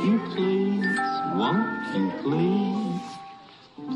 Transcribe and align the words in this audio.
Won't 0.00 0.12
you 0.12 0.18
please, 0.34 0.98
won't 1.34 1.94
you 1.94 2.10
please, 2.22 3.02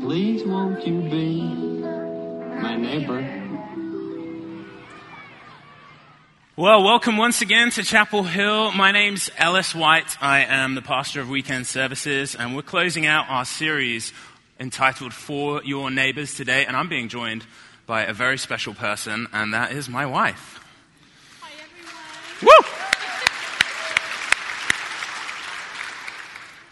please 0.03 0.43
won't 0.43 0.85
you 0.85 1.01
be 1.09 1.41
my 2.61 2.75
neighbor? 2.75 3.27
Well, 6.55 6.83
welcome 6.83 7.17
once 7.17 7.41
again 7.41 7.71
to 7.71 7.81
Chapel 7.81 8.21
Hill. 8.21 8.71
My 8.73 8.91
name's 8.91 9.31
Ellis 9.39 9.73
White. 9.73 10.15
I 10.21 10.43
am 10.43 10.75
the 10.75 10.83
pastor 10.83 11.21
of 11.21 11.29
weekend 11.29 11.65
services, 11.65 12.35
and 12.35 12.55
we're 12.55 12.61
closing 12.61 13.07
out 13.07 13.25
our 13.27 13.43
series 13.43 14.13
entitled 14.59 15.11
For 15.11 15.63
Your 15.63 15.89
Neighbors 15.89 16.35
today, 16.35 16.67
and 16.67 16.77
I'm 16.77 16.87
being 16.87 17.09
joined 17.09 17.47
by 17.87 18.03
a 18.03 18.13
very 18.13 18.37
special 18.37 18.75
person, 18.75 19.25
and 19.33 19.55
that 19.55 19.71
is 19.71 19.89
my 19.89 20.05
wife. 20.05 20.59
Hi, 21.41 21.49
everyone. 21.63 21.95
Woo! 22.43 22.69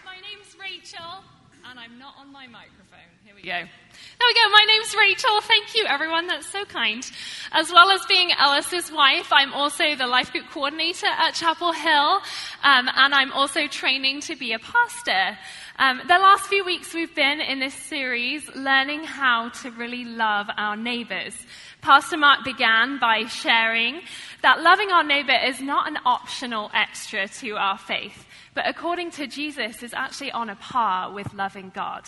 My 0.06 0.16
name's 0.22 0.56
Rachel, 0.62 1.24
and 1.70 1.80
I'm 1.80 1.98
not 2.00 2.16
on 2.20 2.32
my 2.32 2.48
microphone. 2.48 3.00
Here 3.26 3.33
go. 3.44 3.50
There 3.50 4.28
we 4.28 4.34
go. 4.36 4.50
My 4.52 4.66
name's 4.70 4.96
Rachel. 4.96 5.42
Thank 5.42 5.76
you, 5.76 5.86
everyone. 5.86 6.28
That's 6.28 6.48
so 6.48 6.64
kind. 6.64 7.06
As 7.52 7.70
well 7.70 7.92
as 7.92 8.00
being 8.08 8.32
Ellis's 8.40 8.90
wife, 8.90 9.34
I'm 9.34 9.52
also 9.52 9.98
the 9.98 10.08
life 10.08 10.32
group 10.32 10.46
coordinator 10.50 11.08
at 11.08 11.34
Chapel 11.34 11.74
Hill, 11.74 12.22
um, 12.64 12.90
and 12.96 13.14
I'm 13.14 13.34
also 13.34 13.68
training 13.68 14.22
to 14.22 14.38
be 14.38 14.54
a 14.54 14.60
pastor. 14.60 15.38
Um, 15.78 16.00
the 16.08 16.20
last 16.20 16.46
few 16.46 16.64
weeks 16.64 16.94
we've 16.94 17.14
been 17.14 17.42
in 17.42 17.60
this 17.60 17.74
series 17.74 18.48
learning 18.56 19.04
how 19.04 19.50
to 19.50 19.72
really 19.72 20.06
love 20.06 20.48
our 20.56 20.78
neighbors. 20.78 21.36
Pastor 21.82 22.16
Mark 22.16 22.46
began 22.46 22.98
by 22.98 23.26
sharing 23.26 24.04
that 24.42 24.62
loving 24.62 24.90
our 24.90 25.04
neighbor 25.04 25.36
is 25.46 25.60
not 25.60 25.90
an 25.90 25.98
optional 26.06 26.72
extra 26.74 27.28
to 27.28 27.58
our 27.58 27.78
faith, 27.78 28.26
but 28.54 28.70
according 28.70 29.12
to 29.12 29.28
Jesus 29.28 29.84
is 29.84 29.94
actually 29.94 30.32
on 30.32 30.50
a 30.50 30.56
par 30.56 31.12
with 31.12 31.34
loving 31.34 31.74
God. 31.76 32.08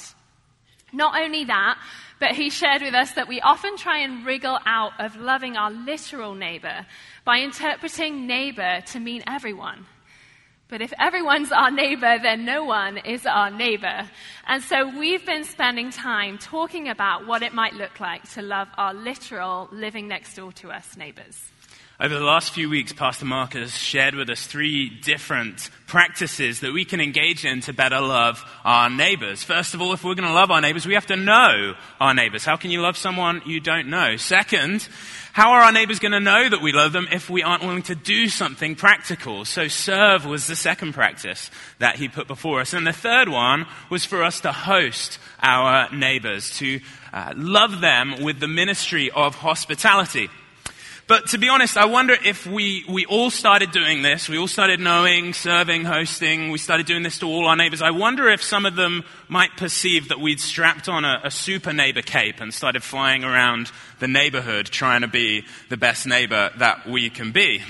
Not 0.95 1.19
only 1.19 1.43
that, 1.45 1.77
but 2.19 2.31
he 2.31 2.49
shared 2.49 2.81
with 2.81 2.93
us 2.93 3.11
that 3.13 3.27
we 3.27 3.41
often 3.41 3.75
try 3.75 3.99
and 3.99 4.25
wriggle 4.25 4.57
out 4.65 4.93
of 4.99 5.17
loving 5.17 5.57
our 5.57 5.69
literal 5.69 6.33
neighbor 6.33 6.85
by 7.25 7.39
interpreting 7.39 8.25
neighbor 8.25 8.81
to 8.87 8.99
mean 8.99 9.21
everyone. 9.27 9.85
But 10.67 10.81
if 10.81 10.93
everyone's 10.99 11.51
our 11.51 11.69
neighbor, 11.69 12.17
then 12.23 12.45
no 12.45 12.63
one 12.63 12.97
is 12.97 13.25
our 13.25 13.51
neighbor. 13.51 14.09
And 14.47 14.63
so 14.63 14.97
we've 14.97 15.25
been 15.25 15.43
spending 15.43 15.91
time 15.91 16.37
talking 16.37 16.87
about 16.87 17.27
what 17.27 17.43
it 17.43 17.53
might 17.53 17.73
look 17.73 17.99
like 17.99 18.31
to 18.31 18.41
love 18.41 18.69
our 18.77 18.93
literal, 18.93 19.69
living 19.71 20.07
next 20.07 20.35
door 20.35 20.51
to 20.53 20.71
us 20.71 20.97
neighbors. 20.97 21.51
Over 21.97 22.15
the 22.15 22.25
last 22.25 22.51
few 22.51 22.69
weeks, 22.69 22.91
Pastor 22.91 23.23
Mark 23.23 23.53
has 23.53 23.73
shared 23.73 24.15
with 24.15 24.29
us 24.29 24.45
three 24.45 24.89
different 24.89 25.69
practices 25.87 26.59
that 26.59 26.73
we 26.73 26.83
can 26.83 26.99
engage 26.99 27.45
in 27.45 27.61
to 27.61 27.71
better 27.71 28.01
love 28.01 28.43
our 28.65 28.89
neighbors. 28.89 29.45
First 29.45 29.73
of 29.73 29.81
all, 29.81 29.93
if 29.93 30.03
we're 30.03 30.13
going 30.13 30.27
to 30.27 30.33
love 30.33 30.51
our 30.51 30.59
neighbors, 30.59 30.85
we 30.85 30.95
have 30.95 31.05
to 31.05 31.15
know 31.15 31.73
our 32.01 32.13
neighbors. 32.13 32.43
How 32.43 32.57
can 32.57 32.69
you 32.69 32.81
love 32.81 32.97
someone 32.97 33.43
you 33.45 33.61
don't 33.61 33.87
know? 33.87 34.17
Second, 34.17 34.85
how 35.31 35.51
are 35.51 35.61
our 35.61 35.71
neighbors 35.71 35.99
going 35.99 36.11
to 36.11 36.19
know 36.19 36.49
that 36.49 36.61
we 36.61 36.73
love 36.73 36.91
them 36.91 37.07
if 37.13 37.29
we 37.29 37.43
aren't 37.43 37.63
willing 37.63 37.83
to 37.83 37.95
do 37.95 38.27
something 38.27 38.75
practical? 38.75 39.45
So 39.45 39.69
serve 39.69 40.25
was 40.25 40.47
the 40.47 40.57
second 40.57 40.95
practice 40.95 41.49
that 41.79 41.95
he 41.95 42.09
put 42.09 42.27
before 42.27 42.59
us. 42.59 42.73
And 42.73 42.85
the 42.85 42.91
third 42.91 43.29
one 43.29 43.67
was 43.89 44.03
for 44.03 44.21
us 44.21 44.41
to 44.41 44.51
host 44.51 45.17
our 45.41 45.89
neighbors, 45.95 46.57
to 46.57 46.81
uh, 47.13 47.31
love 47.37 47.79
them 47.79 48.21
with 48.21 48.41
the 48.41 48.49
ministry 48.49 49.11
of 49.11 49.35
hospitality. 49.35 50.29
But 51.07 51.27
to 51.29 51.37
be 51.37 51.49
honest, 51.49 51.77
I 51.77 51.85
wonder 51.85 52.15
if 52.25 52.47
we, 52.47 52.83
we 52.89 53.05
all 53.05 53.29
started 53.29 53.71
doing 53.71 54.01
this. 54.01 54.27
We 54.27 54.39
all 54.39 54.47
started 54.47 54.79
knowing, 54.79 55.33
serving, 55.33 55.85
hosting. 55.85 56.49
We 56.49 56.57
started 56.57 56.87
doing 56.87 57.03
this 57.03 57.19
to 57.19 57.27
all 57.27 57.45
our 57.45 57.55
neighbors. 57.55 57.83
I 57.83 57.91
wonder 57.91 58.27
if 58.29 58.41
some 58.41 58.65
of 58.65 58.75
them 58.75 59.03
might 59.27 59.55
perceive 59.55 60.09
that 60.09 60.19
we'd 60.19 60.39
strapped 60.39 60.89
on 60.89 61.05
a, 61.05 61.21
a 61.23 61.29
super 61.29 61.73
neighbor 61.73 62.01
cape 62.01 62.41
and 62.41 62.51
started 62.51 62.81
flying 62.81 63.23
around 63.23 63.71
the 63.99 64.07
neighborhood 64.07 64.65
trying 64.65 65.01
to 65.01 65.07
be 65.07 65.45
the 65.69 65.77
best 65.77 66.07
neighbor 66.07 66.49
that 66.57 66.87
we 66.87 67.11
can 67.11 67.31
be. 67.31 67.61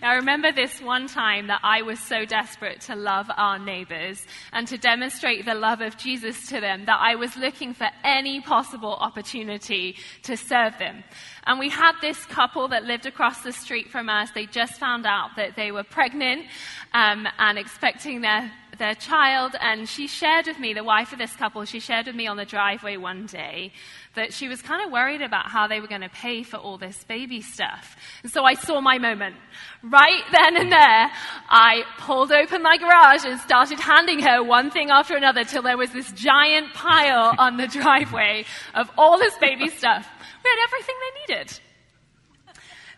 I 0.00 0.14
remember 0.14 0.52
this 0.52 0.80
one 0.80 1.08
time 1.08 1.48
that 1.48 1.60
I 1.64 1.82
was 1.82 1.98
so 1.98 2.24
desperate 2.24 2.82
to 2.82 2.94
love 2.94 3.26
our 3.36 3.58
neighbors 3.58 4.24
and 4.52 4.66
to 4.68 4.78
demonstrate 4.78 5.44
the 5.44 5.56
love 5.56 5.80
of 5.80 5.96
Jesus 5.96 6.46
to 6.50 6.60
them 6.60 6.84
that 6.84 7.00
I 7.00 7.16
was 7.16 7.36
looking 7.36 7.74
for 7.74 7.88
any 8.04 8.40
possible 8.40 8.94
opportunity 8.94 9.96
to 10.22 10.36
serve 10.36 10.78
them. 10.78 11.02
And 11.46 11.58
we 11.58 11.68
had 11.68 11.94
this 12.00 12.24
couple 12.26 12.68
that 12.68 12.84
lived 12.84 13.06
across 13.06 13.42
the 13.42 13.52
street 13.52 13.90
from 13.90 14.08
us. 14.08 14.30
They 14.30 14.46
just 14.46 14.74
found 14.74 15.04
out 15.04 15.30
that 15.36 15.56
they 15.56 15.72
were 15.72 15.84
pregnant 15.84 16.46
um, 16.94 17.26
and 17.38 17.58
expecting 17.58 18.20
their 18.20 18.52
their 18.78 18.94
child, 18.94 19.56
and 19.60 19.88
she 19.88 20.06
shared 20.06 20.46
with 20.46 20.58
me, 20.58 20.72
the 20.72 20.84
wife 20.84 21.12
of 21.12 21.18
this 21.18 21.34
couple, 21.34 21.64
she 21.64 21.80
shared 21.80 22.06
with 22.06 22.14
me 22.14 22.26
on 22.26 22.36
the 22.36 22.44
driveway 22.44 22.96
one 22.96 23.26
day 23.26 23.72
that 24.18 24.32
she 24.32 24.48
was 24.48 24.60
kind 24.60 24.84
of 24.84 24.92
worried 24.92 25.22
about 25.22 25.48
how 25.48 25.66
they 25.66 25.80
were 25.80 25.86
going 25.86 26.02
to 26.02 26.08
pay 26.08 26.42
for 26.42 26.56
all 26.56 26.76
this 26.76 27.04
baby 27.04 27.40
stuff. 27.40 27.96
And 28.22 28.30
so 28.30 28.44
I 28.44 28.54
saw 28.54 28.80
my 28.80 28.98
moment. 28.98 29.36
Right 29.82 30.22
then 30.32 30.56
and 30.56 30.70
there, 30.70 31.10
I 31.48 31.84
pulled 31.98 32.32
open 32.32 32.62
my 32.62 32.76
garage 32.76 33.24
and 33.24 33.40
started 33.40 33.80
handing 33.80 34.20
her 34.20 34.42
one 34.42 34.70
thing 34.70 34.90
after 34.90 35.16
another 35.16 35.44
till 35.44 35.62
there 35.62 35.78
was 35.78 35.92
this 35.92 36.10
giant 36.12 36.74
pile 36.74 37.34
on 37.38 37.56
the 37.56 37.66
driveway 37.66 38.44
of 38.74 38.90
all 38.98 39.18
this 39.18 39.36
baby 39.38 39.68
stuff. 39.80 40.06
We 40.44 40.50
had 40.50 40.66
everything 40.66 40.94
they 41.00 41.34
needed. 41.34 41.60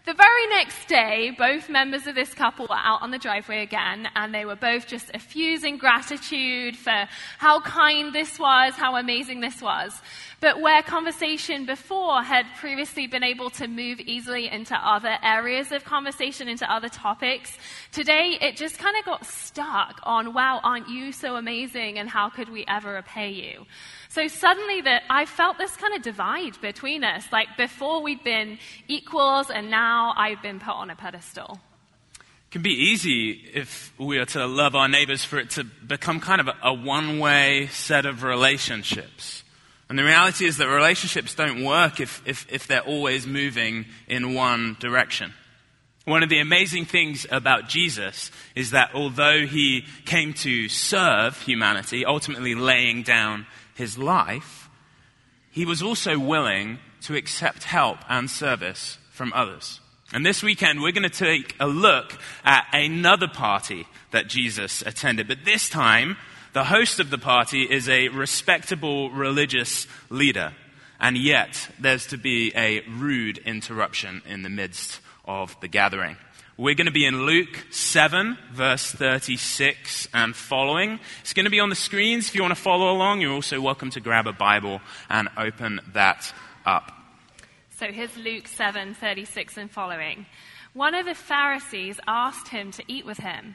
The 0.06 0.14
very 0.14 0.46
next 0.48 0.88
day, 0.88 1.30
both 1.36 1.68
members 1.68 2.06
of 2.06 2.14
this 2.14 2.32
couple 2.32 2.66
were 2.66 2.74
out 2.74 3.02
on 3.02 3.10
the 3.10 3.18
driveway 3.18 3.62
again, 3.62 4.08
and 4.16 4.34
they 4.34 4.46
were 4.46 4.56
both 4.56 4.86
just 4.86 5.10
effusing 5.12 5.76
gratitude 5.76 6.74
for 6.74 7.06
how 7.36 7.60
kind 7.60 8.12
this 8.12 8.38
was, 8.38 8.72
how 8.74 8.96
amazing 8.96 9.40
this 9.40 9.60
was. 9.60 9.92
But 10.40 10.62
where 10.62 10.82
conversation 10.82 11.66
before 11.66 12.22
had 12.22 12.46
previously 12.56 13.06
been 13.06 13.22
able 13.22 13.50
to 13.50 13.68
move 13.68 14.00
easily 14.00 14.48
into 14.48 14.74
other 14.74 15.18
areas 15.22 15.70
of 15.70 15.84
conversation, 15.84 16.48
into 16.48 16.70
other 16.72 16.88
topics, 16.88 17.58
today 17.92 18.38
it 18.40 18.56
just 18.56 18.78
kind 18.78 18.96
of 18.96 19.04
got 19.04 19.26
stuck 19.26 20.00
on, 20.02 20.32
wow, 20.32 20.60
aren't 20.64 20.88
you 20.88 21.12
so 21.12 21.36
amazing, 21.36 21.98
and 21.98 22.08
how 22.08 22.30
could 22.30 22.48
we 22.48 22.64
ever 22.66 22.94
repay 22.94 23.30
you? 23.30 23.66
So 24.08 24.28
suddenly 24.28 24.80
that 24.80 25.02
I 25.10 25.26
felt 25.26 25.58
this 25.58 25.76
kind 25.76 25.94
of 25.94 26.00
divide 26.00 26.58
between 26.62 27.04
us. 27.04 27.26
Like 27.30 27.58
before 27.58 28.02
we'd 28.02 28.24
been 28.24 28.58
equals 28.88 29.50
and 29.50 29.70
now 29.70 30.14
I've 30.16 30.40
been 30.40 30.58
put 30.58 30.72
on 30.72 30.88
a 30.88 30.96
pedestal. 30.96 31.60
It 32.14 32.50
can 32.50 32.62
be 32.62 32.70
easy 32.70 33.32
if 33.52 33.92
we 33.98 34.16
are 34.16 34.24
to 34.24 34.46
love 34.46 34.74
our 34.74 34.88
neighbors 34.88 35.22
for 35.22 35.38
it 35.38 35.50
to 35.50 35.64
become 35.64 36.18
kind 36.18 36.40
of 36.40 36.48
a, 36.48 36.56
a 36.62 36.72
one 36.72 37.18
way 37.18 37.68
set 37.72 38.06
of 38.06 38.22
relationships. 38.22 39.44
And 39.90 39.98
the 39.98 40.04
reality 40.04 40.46
is 40.46 40.56
that 40.58 40.68
relationships 40.68 41.34
don't 41.34 41.64
work 41.64 41.98
if, 41.98 42.22
if, 42.24 42.46
if 42.48 42.68
they're 42.68 42.80
always 42.80 43.26
moving 43.26 43.86
in 44.06 44.34
one 44.34 44.76
direction. 44.78 45.34
One 46.04 46.22
of 46.22 46.28
the 46.28 46.38
amazing 46.38 46.84
things 46.84 47.26
about 47.28 47.68
Jesus 47.68 48.30
is 48.54 48.70
that 48.70 48.94
although 48.94 49.46
he 49.46 49.84
came 50.04 50.32
to 50.34 50.68
serve 50.68 51.42
humanity, 51.42 52.06
ultimately 52.06 52.54
laying 52.54 53.02
down 53.02 53.48
his 53.74 53.98
life, 53.98 54.70
he 55.50 55.66
was 55.66 55.82
also 55.82 56.16
willing 56.20 56.78
to 57.02 57.16
accept 57.16 57.64
help 57.64 57.98
and 58.08 58.30
service 58.30 58.96
from 59.10 59.32
others. 59.34 59.80
And 60.12 60.24
this 60.24 60.40
weekend, 60.40 60.80
we're 60.80 60.92
going 60.92 61.02
to 61.02 61.10
take 61.10 61.56
a 61.58 61.66
look 61.66 62.16
at 62.44 62.64
another 62.72 63.26
party 63.26 63.88
that 64.12 64.28
Jesus 64.28 64.82
attended. 64.82 65.26
But 65.26 65.44
this 65.44 65.68
time, 65.68 66.16
the 66.52 66.64
host 66.64 67.00
of 67.00 67.10
the 67.10 67.18
party 67.18 67.62
is 67.62 67.88
a 67.88 68.08
respectable 68.08 69.10
religious 69.10 69.86
leader. 70.08 70.52
And 70.98 71.16
yet, 71.16 71.68
there's 71.78 72.06
to 72.08 72.18
be 72.18 72.52
a 72.54 72.80
rude 72.88 73.38
interruption 73.38 74.22
in 74.26 74.42
the 74.42 74.48
midst 74.48 75.00
of 75.24 75.58
the 75.60 75.68
gathering. 75.68 76.16
We're 76.56 76.74
going 76.74 76.86
to 76.86 76.92
be 76.92 77.06
in 77.06 77.24
Luke 77.24 77.64
7, 77.70 78.36
verse 78.52 78.90
36 78.92 80.08
and 80.12 80.36
following. 80.36 81.00
It's 81.22 81.32
going 81.32 81.44
to 81.44 81.50
be 81.50 81.60
on 81.60 81.70
the 81.70 81.74
screens. 81.74 82.28
If 82.28 82.34
you 82.34 82.42
want 82.42 82.54
to 82.54 82.60
follow 82.60 82.90
along, 82.90 83.22
you're 83.22 83.32
also 83.32 83.60
welcome 83.62 83.88
to 83.90 84.00
grab 84.00 84.26
a 84.26 84.32
Bible 84.32 84.82
and 85.08 85.28
open 85.38 85.80
that 85.94 86.34
up. 86.66 86.92
So 87.78 87.86
here's 87.86 88.14
Luke 88.18 88.46
7, 88.46 88.92
36 88.92 89.56
and 89.56 89.70
following. 89.70 90.26
One 90.74 90.94
of 90.94 91.06
the 91.06 91.14
Pharisees 91.14 91.98
asked 92.06 92.48
him 92.48 92.72
to 92.72 92.84
eat 92.86 93.06
with 93.06 93.18
him, 93.18 93.54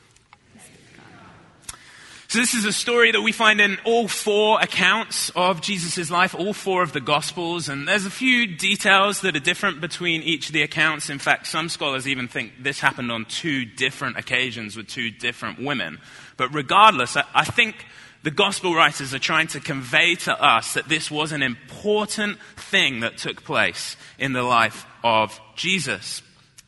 So, 2.31 2.39
this 2.39 2.53
is 2.53 2.63
a 2.63 2.71
story 2.71 3.11
that 3.11 3.19
we 3.19 3.33
find 3.33 3.59
in 3.59 3.77
all 3.83 4.07
four 4.07 4.61
accounts 4.61 5.31
of 5.31 5.59
Jesus' 5.59 6.09
life, 6.09 6.33
all 6.33 6.53
four 6.53 6.81
of 6.81 6.93
the 6.93 7.01
Gospels, 7.01 7.67
and 7.67 7.85
there's 7.85 8.05
a 8.05 8.09
few 8.09 8.47
details 8.47 9.19
that 9.19 9.35
are 9.35 9.41
different 9.41 9.81
between 9.81 10.21
each 10.21 10.47
of 10.47 10.53
the 10.53 10.61
accounts. 10.61 11.09
In 11.09 11.19
fact, 11.19 11.45
some 11.45 11.67
scholars 11.67 12.07
even 12.07 12.29
think 12.29 12.53
this 12.63 12.79
happened 12.79 13.11
on 13.11 13.25
two 13.25 13.65
different 13.65 14.15
occasions 14.15 14.77
with 14.77 14.87
two 14.87 15.11
different 15.11 15.61
women. 15.61 15.99
But 16.37 16.53
regardless, 16.53 17.17
I, 17.17 17.25
I 17.35 17.43
think 17.43 17.85
the 18.23 18.31
Gospel 18.31 18.73
writers 18.73 19.13
are 19.13 19.19
trying 19.19 19.47
to 19.47 19.59
convey 19.59 20.15
to 20.15 20.41
us 20.41 20.75
that 20.75 20.87
this 20.87 21.11
was 21.11 21.33
an 21.33 21.43
important 21.43 22.39
thing 22.55 23.01
that 23.01 23.17
took 23.17 23.43
place 23.43 23.97
in 24.17 24.31
the 24.31 24.43
life 24.43 24.85
of 25.03 25.37
Jesus. 25.57 26.21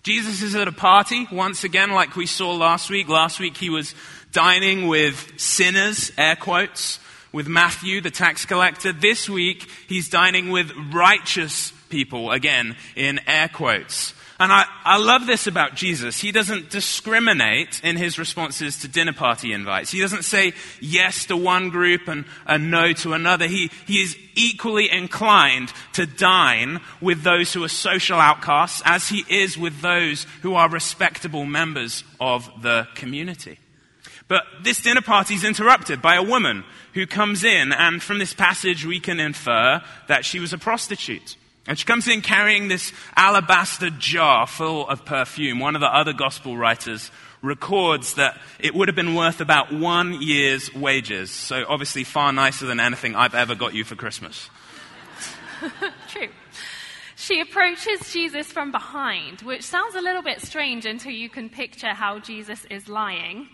Jesus 0.04 0.42
is 0.42 0.54
at 0.54 0.68
a 0.68 0.74
party, 0.74 1.26
once 1.32 1.64
again, 1.64 1.92
like 1.92 2.18
we 2.18 2.26
saw 2.26 2.52
last 2.54 2.90
week. 2.90 3.08
Last 3.08 3.40
week 3.40 3.56
he 3.56 3.70
was 3.70 3.96
dining 4.34 4.88
with 4.88 5.40
sinners, 5.40 6.12
air 6.18 6.36
quotes, 6.36 7.00
with 7.32 7.48
Matthew, 7.48 8.02
the 8.02 8.12
tax 8.12 8.46
collector. 8.46 8.92
This 8.92 9.30
week, 9.30 9.70
he's 9.88 10.10
dining 10.10 10.50
with 10.50 10.72
righteous 10.92 11.72
people, 11.90 12.32
again, 12.32 12.76
in 12.96 13.20
air 13.28 13.48
quotes. 13.48 14.14
And 14.40 14.52
I, 14.52 14.66
I 14.84 14.98
love 14.98 15.28
this 15.28 15.46
about 15.46 15.76
Jesus. 15.76 16.20
He 16.20 16.32
doesn't 16.32 16.72
discriminate 16.72 17.80
in 17.84 17.96
his 17.96 18.18
responses 18.18 18.80
to 18.80 18.88
dinner 18.88 19.14
party 19.14 19.54
invites. 19.54 19.92
He 19.92 20.02
doesn't 20.02 20.24
say 20.24 20.54
yes 20.82 21.28
to 21.28 21.38
one 21.38 21.70
group 21.70 22.08
and, 22.08 22.26
and 22.46 22.72
no 22.72 22.94
to 22.94 23.14
another. 23.14 23.48
He, 23.48 23.70
he 23.86 24.02
is 24.02 24.18
equally 24.36 24.92
inclined 24.92 25.72
to 25.94 26.08
dine 26.08 26.82
with 27.00 27.22
those 27.22 27.54
who 27.54 27.64
are 27.64 27.70
social 27.70 28.20
outcasts 28.20 28.82
as 28.84 29.08
he 29.08 29.24
is 29.30 29.58
with 29.58 29.82
those 29.82 30.26
who 30.42 30.56
are 30.56 30.68
respectable 30.68 31.46
members 31.46 32.04
of 32.20 32.50
the 32.62 32.88
community. 32.96 33.60
But 34.34 34.48
this 34.64 34.82
dinner 34.82 35.04
party 35.04 35.36
is 35.36 35.44
interrupted 35.44 36.02
by 36.02 36.16
a 36.16 36.24
woman 36.24 36.64
who 36.96 37.06
comes 37.06 37.44
in, 37.44 37.72
and 37.72 38.02
from 38.02 38.18
this 38.18 38.34
passage 38.34 38.84
we 38.84 39.00
can 39.00 39.20
infer 39.20 39.80
that 40.08 40.26
she 40.26 40.40
was 40.40 40.54
a 40.54 40.58
prostitute. 40.58 41.38
And 41.68 41.78
she 41.78 41.86
comes 41.86 42.08
in 42.08 42.24
carrying 42.24 42.68
this 42.68 42.92
alabaster 43.16 43.92
jar 43.92 44.48
full 44.48 44.90
of 44.90 45.06
perfume. 45.06 45.60
One 45.60 45.76
of 45.76 45.82
the 45.82 45.96
other 45.96 46.14
gospel 46.14 46.58
writers 46.58 47.12
records 47.44 48.16
that 48.16 48.42
it 48.58 48.74
would 48.74 48.88
have 48.88 48.96
been 48.96 49.14
worth 49.14 49.40
about 49.40 49.72
one 49.72 50.20
year's 50.20 50.74
wages. 50.74 51.30
So 51.30 51.64
obviously 51.70 52.04
far 52.04 52.34
nicer 52.34 52.66
than 52.66 52.80
anything 52.80 53.16
I've 53.16 53.36
ever 53.36 53.54
got 53.54 53.76
you 53.76 53.84
for 53.84 53.94
Christmas. 53.94 54.50
True. 56.10 56.30
She 57.18 57.40
approaches 57.40 58.12
Jesus 58.12 58.48
from 58.48 58.72
behind, 58.72 59.44
which 59.44 59.62
sounds 59.62 59.94
a 59.94 60.02
little 60.02 60.24
bit 60.24 60.42
strange 60.42 60.88
until 60.88 61.12
you 61.12 61.30
can 61.30 61.50
picture 61.50 61.94
how 61.94 62.18
Jesus 62.18 62.66
is 62.72 62.90
lying. 62.90 63.50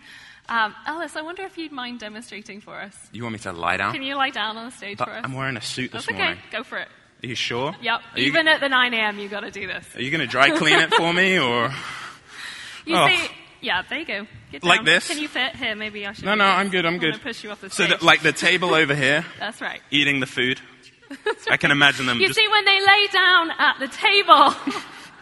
Um, 0.50 0.74
Ellis, 0.88 1.16
I 1.16 1.22
wonder 1.22 1.44
if 1.44 1.58
you'd 1.58 1.72
mind 1.72 2.00
demonstrating 2.00 2.60
for 2.60 2.76
us. 2.76 2.96
You 3.12 3.24
want 3.24 3.34
me 3.34 3.40
to 3.40 3.52
lie 3.54 3.78
down? 3.78 3.94
Can 3.94 4.02
you 4.04 4.16
lie 4.16 4.32
down 4.32 4.58
on 4.58 4.66
the 4.66 4.72
stage 4.76 4.98
but 4.98 5.06
for 5.08 5.14
us? 5.14 5.22
I'm 5.24 5.34
wearing 5.34 5.58
a 5.58 5.62
suit 5.62 5.92
this 5.92 6.06
That's 6.06 6.10
okay. 6.16 6.18
morning. 6.24 6.40
Go 6.52 6.64
for 6.64 6.78
it. 6.80 6.88
Are 7.24 7.28
you 7.28 7.36
sure? 7.36 7.76
Yep. 7.82 8.02
Are 8.14 8.20
you, 8.20 8.26
Even 8.28 8.48
at 8.48 8.60
the 8.60 8.70
9 8.70 8.94
a.m., 8.94 9.20
you've 9.20 9.30
got 9.32 9.42
to 9.42 9.52
do 9.52 9.68
this. 9.68 9.86
are 9.96 10.02
you 10.02 10.10
going 10.10 10.22
to 10.22 10.28
dry 10.28 10.50
clean 10.52 10.80
it 10.80 10.94
for 10.94 11.14
me 11.14 11.38
or? 11.40 11.70
You 12.86 12.96
Oh. 12.96 13.08
see, 13.08 13.28
yeah, 13.62 13.84
there 13.88 14.00
you 14.00 14.06
go. 14.06 14.26
Get 14.52 14.64
Like 14.64 14.86
this? 14.86 15.08
Can 15.08 15.20
you 15.20 15.28
fit? 15.28 15.56
Here, 15.56 15.76
maybe 15.76 16.08
I 16.08 16.14
should. 16.14 16.26
No, 16.26 16.34
no, 16.34 16.46
this. 16.48 16.56
I'm 16.56 16.70
good. 16.70 16.86
I'm 16.86 16.98
gonna 16.98 17.12
good. 17.14 17.22
push 17.22 17.44
you 17.44 17.52
off 17.52 17.62
the 17.62 17.70
So 17.70 17.84
stage. 17.84 17.90
that, 17.90 18.02
like 18.02 18.22
the 18.24 18.32
table 18.32 18.74
over 18.74 18.96
here, 18.96 19.26
That's 19.40 19.62
right. 19.62 19.82
eating 19.92 20.20
the 20.22 20.26
food. 20.26 20.60
I 21.52 21.58
can 21.58 21.70
imagine 21.72 22.06
them 22.08 22.20
You 22.20 22.28
just 22.28 22.40
see, 22.40 22.48
when 22.48 22.66
they 22.66 22.80
lay 22.80 23.08
down 23.12 23.52
at 23.52 23.76
the 23.80 23.88
table, 23.90 24.56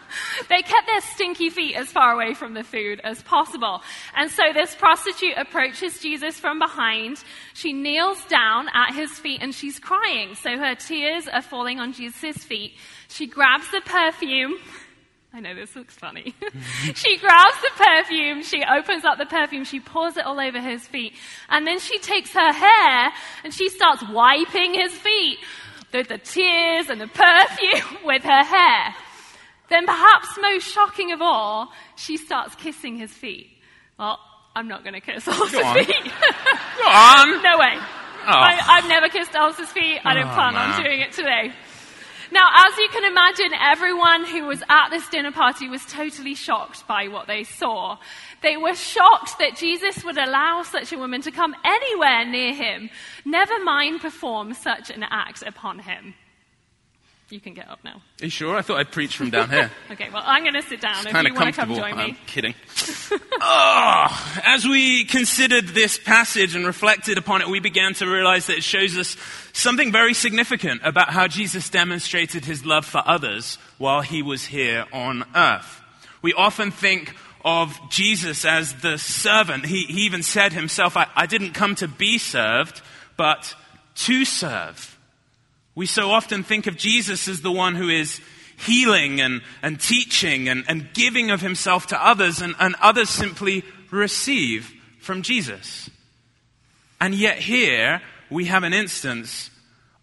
they 0.49 0.61
kept 0.61 0.87
their 0.87 1.01
stinky 1.01 1.49
feet 1.49 1.75
as 1.75 1.91
far 1.91 2.13
away 2.13 2.33
from 2.33 2.53
the 2.53 2.63
food 2.63 3.01
as 3.03 3.21
possible. 3.23 3.81
And 4.15 4.29
so 4.29 4.43
this 4.53 4.75
prostitute 4.75 5.37
approaches 5.37 5.99
Jesus 5.99 6.39
from 6.39 6.59
behind. 6.59 7.23
She 7.53 7.73
kneels 7.73 8.23
down 8.25 8.67
at 8.73 8.93
his 8.93 9.11
feet 9.19 9.41
and 9.41 9.53
she's 9.53 9.79
crying. 9.79 10.35
So 10.35 10.57
her 10.57 10.75
tears 10.75 11.27
are 11.27 11.41
falling 11.41 11.79
on 11.79 11.93
Jesus' 11.93 12.37
feet. 12.37 12.73
She 13.07 13.27
grabs 13.27 13.69
the 13.71 13.81
perfume. 13.81 14.55
I 15.33 15.39
know 15.39 15.53
this 15.53 15.75
looks 15.75 15.93
funny. 15.93 16.33
she 16.95 17.17
grabs 17.17 17.61
the 17.61 17.69
perfume, 17.75 18.41
she 18.41 18.63
opens 18.63 19.05
up 19.05 19.19
the 19.19 19.25
perfume, 19.25 19.65
she 19.65 19.79
pours 19.79 20.17
it 20.17 20.25
all 20.25 20.39
over 20.39 20.59
his 20.59 20.87
feet, 20.87 21.13
and 21.49 21.67
then 21.67 21.79
she 21.79 21.99
takes 21.99 22.31
her 22.31 22.51
hair 22.51 23.11
and 23.43 23.53
she 23.53 23.69
starts 23.69 24.01
wiping 24.09 24.73
his 24.73 24.93
feet 24.93 25.37
with 25.93 26.07
the 26.07 26.17
tears 26.17 26.89
and 26.89 26.99
the 26.99 27.07
perfume 27.07 28.05
with 28.05 28.23
her 28.23 28.43
hair. 28.43 28.95
Then, 29.69 29.85
perhaps 29.85 30.27
most 30.41 30.63
shocking 30.71 31.11
of 31.11 31.21
all, 31.21 31.69
she 31.95 32.17
starts 32.17 32.55
kissing 32.55 32.97
his 32.97 33.11
feet. 33.11 33.49
Well, 33.99 34.19
I'm 34.55 34.67
not 34.67 34.83
going 34.83 34.93
to 34.93 35.01
kiss 35.01 35.27
Ellis's 35.27 35.51
Go 35.51 35.63
on. 35.65 35.75
feet. 35.83 35.87
Go 36.03 36.85
on. 36.87 37.43
no 37.43 37.57
way. 37.59 37.75
Oh. 37.75 38.31
I, 38.31 38.59
I've 38.67 38.87
never 38.87 39.07
kissed 39.09 39.35
Ellis's 39.35 39.69
feet. 39.71 39.99
I 40.05 40.13
don't 40.13 40.27
Oh, 40.29 40.33
plan 40.33 40.53
man. 40.53 40.71
on 40.73 40.83
doing 40.83 41.01
it 41.01 41.11
today. 41.11 41.51
Now, 42.31 42.47
as 42.67 42.77
you 42.77 42.89
can 42.91 43.05
imagine, 43.05 43.51
everyone 43.53 44.25
who 44.25 44.45
was 44.45 44.61
at 44.67 44.89
this 44.89 45.07
dinner 45.09 45.31
party 45.31 45.69
was 45.69 45.85
totally 45.85 46.35
shocked 46.35 46.85
by 46.85 47.07
what 47.07 47.27
they 47.27 47.43
saw. 47.45 47.97
They 48.43 48.57
were 48.57 48.75
shocked 48.75 49.39
that 49.39 49.55
Jesus 49.55 50.03
would 50.03 50.17
allow 50.17 50.63
such 50.63 50.91
a 50.91 50.97
woman 50.97 51.21
to 51.21 51.31
come 51.31 51.55
anywhere 51.63 52.25
near 52.25 52.53
him, 52.53 52.89
never 53.23 53.63
mind 53.63 54.01
perform 54.01 54.53
such 54.53 54.89
an 54.89 55.03
act 55.09 55.41
upon 55.41 55.79
him. 55.79 56.15
You 57.29 57.41
can 57.41 57.53
get 57.53 57.69
up 57.69 57.79
now. 57.83 58.01
Are 58.21 58.25
you 58.25 58.29
sure? 58.29 58.55
I 58.55 58.61
thought 58.61 58.77
I'd 58.77 58.91
preach 58.91 59.17
from 59.17 59.31
down 59.31 59.49
here. 59.49 59.69
Okay, 59.91 60.09
well, 60.13 60.23
I'm 60.25 60.43
going 60.43 60.53
to 60.53 60.61
sit 60.61 60.79
down 60.79 61.05
if 61.05 61.11
kind 61.11 61.27
you 61.27 61.33
want 61.33 61.47
to 61.47 61.51
come 61.51 61.67
comfortable. 61.67 61.75
join 61.75 61.99
I'm 61.99 62.15
kidding. 62.25 62.53
oh, 63.41 64.41
as 64.45 64.65
we 64.65 65.03
considered 65.03 65.69
this 65.69 65.97
passage 65.97 66.55
and 66.55 66.65
reflected 66.65 67.17
upon 67.17 67.41
it, 67.41 67.49
we 67.49 67.59
began 67.59 67.93
to 67.95 68.05
realize 68.05 68.47
that 68.47 68.57
it 68.57 68.63
shows 68.63 68.97
us 68.97 69.17
something 69.53 69.91
very 69.91 70.13
significant 70.13 70.81
about 70.85 71.09
how 71.09 71.27
Jesus 71.27 71.69
demonstrated 71.69 72.45
his 72.45 72.65
love 72.65 72.85
for 72.85 73.01
others 73.05 73.57
while 73.77 74.01
he 74.01 74.21
was 74.21 74.45
here 74.45 74.85
on 74.93 75.25
earth. 75.35 75.81
We 76.21 76.33
often 76.33 76.71
think 76.71 77.13
of 77.43 77.77
Jesus 77.89 78.45
as 78.45 78.73
the 78.75 78.97
servant. 78.97 79.65
He, 79.65 79.83
he 79.83 80.01
even 80.05 80.23
said 80.23 80.53
himself, 80.53 80.95
I, 80.95 81.07
I 81.15 81.25
didn't 81.25 81.53
come 81.53 81.75
to 81.75 81.87
be 81.87 82.19
served, 82.19 82.81
but 83.17 83.53
to 83.95 84.23
serve. 84.25 84.96
We 85.77 85.85
so 85.85 86.09
often 86.09 86.41
think 86.41 86.65
of 86.65 86.75
Jesus 86.75 87.27
as 87.27 87.41
the 87.41 87.51
one 87.51 87.75
who 87.75 87.87
is 87.87 88.19
healing 88.57 89.21
and, 89.21 89.43
and 89.61 89.79
teaching 89.79 90.49
and, 90.49 90.65
and 90.67 90.91
giving 90.95 91.29
of 91.29 91.39
himself 91.39 91.85
to 91.87 92.03
others, 92.03 92.41
and, 92.41 92.55
and 92.59 92.73
others 92.81 93.11
simply 93.11 93.63
receive 93.91 94.73
from 94.99 95.21
Jesus. 95.21 95.87
And 96.99 97.13
yet, 97.13 97.37
here 97.37 98.01
we 98.31 98.45
have 98.45 98.63
an 98.63 98.73
instance 98.73 99.51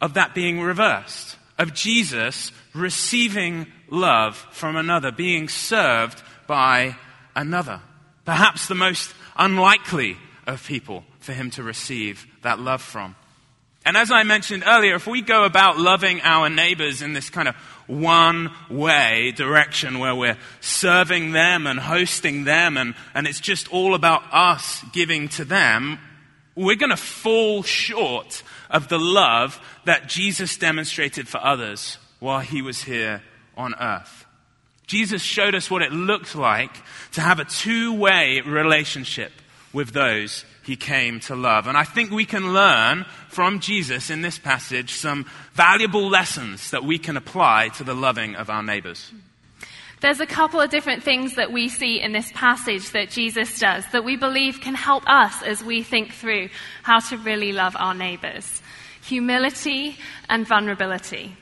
of 0.01 0.15
that 0.15 0.33
being 0.33 0.61
reversed, 0.61 1.37
of 1.59 1.75
Jesus 1.75 2.53
receiving 2.73 3.67
love 3.91 4.37
from 4.53 4.77
another, 4.77 5.11
being 5.11 5.49
served 5.49 6.23
by 6.47 6.95
another. 7.35 7.81
Perhaps 8.25 8.69
the 8.69 8.77
most 8.77 9.13
unlikely 9.35 10.19
of 10.47 10.65
people 10.65 11.03
for 11.19 11.33
him 11.33 11.51
to 11.51 11.65
receive 11.65 12.29
that 12.43 12.61
love 12.61 12.81
from. 12.81 13.17
And 13.85 13.97
as 13.97 14.11
I 14.11 14.23
mentioned 14.23 14.65
earlier, 14.67 14.95
if 14.95 15.07
we 15.07 15.21
go 15.21 15.45
about 15.45 15.79
loving 15.79 16.21
our 16.23 16.49
neighbors 16.49 17.03
in 17.03 17.13
this 17.13 17.29
kind 17.29 17.49
of 17.49 17.55
one 17.87 18.51
way 18.71 19.33
direction 19.33 19.99
where 19.99 20.15
we're 20.15 20.39
serving 20.61 21.33
them 21.33 21.67
and 21.67 21.79
hosting 21.79 22.45
them 22.45 22.79
and, 22.79 22.95
and 23.15 23.27
it's 23.27 23.41
just 23.41 23.71
all 23.71 23.95
about 23.95 24.23
us 24.33 24.83
giving 24.93 25.29
to 25.31 25.45
them, 25.45 25.99
we're 26.55 26.77
going 26.77 26.91
to 26.91 26.97
fall 26.97 27.63
short 27.63 28.43
of 28.71 28.89
the 28.89 28.99
love 28.99 29.61
that 29.85 30.09
Jesus 30.09 30.57
demonstrated 30.57 31.29
for 31.29 31.39
others 31.39 31.99
while 32.21 32.41
he 32.41 32.63
was 32.63 32.85
here 32.85 33.23
on 33.57 33.75
earth. 33.79 34.25
Jesus 34.87 35.23
showed 35.23 35.55
us 35.55 35.71
what 35.71 35.83
it 35.83 35.93
looked 35.93 36.35
like 36.35 36.75
to 37.13 37.21
have 37.21 37.39
a 37.39 37.45
two 37.45 37.93
way 37.95 38.41
relationship 38.41 39.33
with 39.73 39.91
those 39.93 40.45
he 40.65 40.77
came 40.77 41.21
to 41.21 41.35
love. 41.35 41.67
And 41.67 41.77
I 41.77 41.85
think 41.85 42.11
we 42.11 42.25
can 42.25 42.53
learn 42.53 43.05
from 43.29 43.61
Jesus 43.61 44.11
in 44.11 44.23
this 44.23 44.39
passage 44.39 44.93
some 44.93 45.27
valuable 45.53 46.09
lessons 46.09 46.71
that 46.71 46.85
we 46.85 46.99
can 46.99 47.17
apply 47.17 47.69
to 47.77 47.85
the 47.85 47.95
loving 47.95 48.35
of 48.37 48.51
our 48.51 48.63
neighbors. 48.63 49.13
There's 50.01 50.21
a 50.21 50.27
couple 50.27 50.61
of 50.61 50.71
different 50.71 51.03
things 51.03 51.37
that 51.37 51.51
we 51.51 51.69
see 51.69 52.01
in 52.01 52.13
this 52.13 52.31
passage 52.33 52.91
that 52.91 53.09
Jesus 53.09 53.59
does 53.59 53.85
that 53.93 54.05
we 54.05 54.17
believe 54.17 54.61
can 54.61 54.75
help 54.75 55.03
us 55.07 55.43
as 55.43 55.65
we 55.65 55.83
think 55.83 56.13
through 56.13 56.51
how 56.83 57.01
to 57.01 57.17
really 57.17 57.53
love 57.53 57.77
our 57.79 57.95
neighbors 57.95 58.61
humility 59.01 59.97
and 60.31 60.47
vulnerability. 60.47 61.37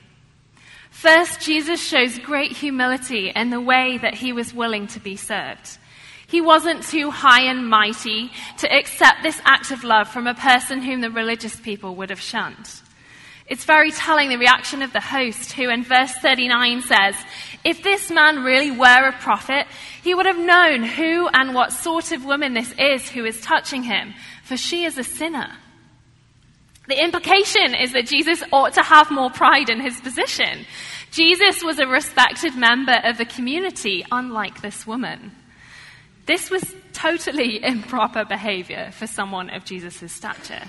First, 0.90 1.40
Jesus 1.40 1.80
shows 1.80 2.18
great 2.18 2.52
humility 2.52 3.30
in 3.34 3.50
the 3.50 3.60
way 3.60 3.98
that 3.98 4.14
he 4.14 4.32
was 4.32 4.52
willing 4.52 4.86
to 4.88 5.00
be 5.00 5.16
served. 5.16 5.78
He 6.32 6.40
wasn't 6.40 6.82
too 6.82 7.10
high 7.10 7.42
and 7.42 7.68
mighty 7.68 8.32
to 8.56 8.74
accept 8.74 9.22
this 9.22 9.38
act 9.44 9.70
of 9.70 9.84
love 9.84 10.08
from 10.08 10.26
a 10.26 10.32
person 10.32 10.80
whom 10.80 11.02
the 11.02 11.10
religious 11.10 11.54
people 11.56 11.94
would 11.96 12.08
have 12.08 12.22
shunned. 12.22 12.70
It's 13.46 13.66
very 13.66 13.90
telling 13.90 14.30
the 14.30 14.38
reaction 14.38 14.80
of 14.80 14.94
the 14.94 15.00
host, 15.00 15.52
who 15.52 15.68
in 15.68 15.84
verse 15.84 16.14
39 16.22 16.80
says, 16.80 17.16
If 17.64 17.82
this 17.82 18.10
man 18.10 18.44
really 18.44 18.70
were 18.70 19.08
a 19.08 19.12
prophet, 19.12 19.66
he 20.02 20.14
would 20.14 20.24
have 20.24 20.38
known 20.38 20.84
who 20.84 21.28
and 21.28 21.54
what 21.54 21.70
sort 21.70 22.12
of 22.12 22.24
woman 22.24 22.54
this 22.54 22.72
is 22.78 23.10
who 23.10 23.26
is 23.26 23.38
touching 23.42 23.82
him, 23.82 24.14
for 24.42 24.56
she 24.56 24.86
is 24.86 24.96
a 24.96 25.04
sinner. 25.04 25.50
The 26.88 26.98
implication 26.98 27.74
is 27.78 27.92
that 27.92 28.06
Jesus 28.06 28.42
ought 28.50 28.72
to 28.72 28.82
have 28.82 29.10
more 29.10 29.30
pride 29.30 29.68
in 29.68 29.82
his 29.82 30.00
position. 30.00 30.64
Jesus 31.10 31.62
was 31.62 31.78
a 31.78 31.86
respected 31.86 32.56
member 32.56 32.98
of 33.04 33.18
the 33.18 33.26
community, 33.26 34.02
unlike 34.10 34.62
this 34.62 34.86
woman. 34.86 35.32
This 36.32 36.50
was 36.50 36.74
totally 36.94 37.62
improper 37.74 38.24
behavior 38.24 38.90
for 38.92 39.06
someone 39.06 39.50
of 39.50 39.66
Jesus' 39.66 40.10
stature. 40.10 40.62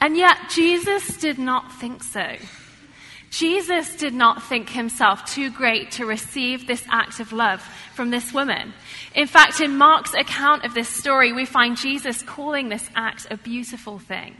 And 0.00 0.16
yet, 0.16 0.36
Jesus 0.48 1.16
did 1.16 1.40
not 1.40 1.72
think 1.72 2.04
so. 2.04 2.36
Jesus 3.30 3.96
did 3.96 4.14
not 4.14 4.40
think 4.44 4.68
himself 4.68 5.24
too 5.24 5.50
great 5.50 5.90
to 5.92 6.06
receive 6.06 6.68
this 6.68 6.86
act 6.88 7.18
of 7.18 7.32
love 7.32 7.60
from 7.94 8.10
this 8.10 8.32
woman. 8.32 8.74
In 9.12 9.26
fact, 9.26 9.60
in 9.60 9.76
Mark's 9.76 10.14
account 10.14 10.64
of 10.64 10.72
this 10.72 10.88
story, 10.88 11.32
we 11.32 11.44
find 11.44 11.76
Jesus 11.76 12.22
calling 12.22 12.68
this 12.68 12.88
act 12.94 13.26
a 13.32 13.36
beautiful 13.36 13.98
thing. 13.98 14.36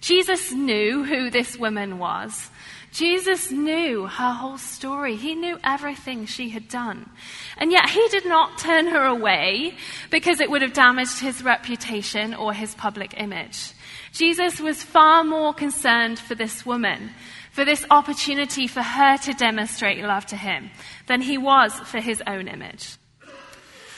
Jesus 0.00 0.52
knew 0.52 1.02
who 1.02 1.30
this 1.30 1.58
woman 1.58 1.98
was. 1.98 2.48
Jesus 2.94 3.50
knew 3.50 4.06
her 4.06 4.30
whole 4.30 4.56
story. 4.56 5.16
He 5.16 5.34
knew 5.34 5.58
everything 5.64 6.26
she 6.26 6.50
had 6.50 6.68
done. 6.68 7.10
And 7.58 7.72
yet 7.72 7.90
he 7.90 8.06
did 8.08 8.24
not 8.24 8.56
turn 8.56 8.86
her 8.86 9.04
away 9.04 9.74
because 10.12 10.38
it 10.38 10.48
would 10.48 10.62
have 10.62 10.74
damaged 10.74 11.18
his 11.18 11.42
reputation 11.42 12.34
or 12.34 12.52
his 12.52 12.72
public 12.76 13.14
image. 13.16 13.72
Jesus 14.12 14.60
was 14.60 14.84
far 14.84 15.24
more 15.24 15.52
concerned 15.52 16.20
for 16.20 16.36
this 16.36 16.64
woman, 16.64 17.10
for 17.50 17.64
this 17.64 17.84
opportunity 17.90 18.68
for 18.68 18.82
her 18.82 19.16
to 19.18 19.32
demonstrate 19.34 20.04
love 20.04 20.26
to 20.26 20.36
him, 20.36 20.70
than 21.08 21.20
he 21.20 21.36
was 21.36 21.72
for 21.80 21.98
his 21.98 22.22
own 22.28 22.46
image. 22.46 22.96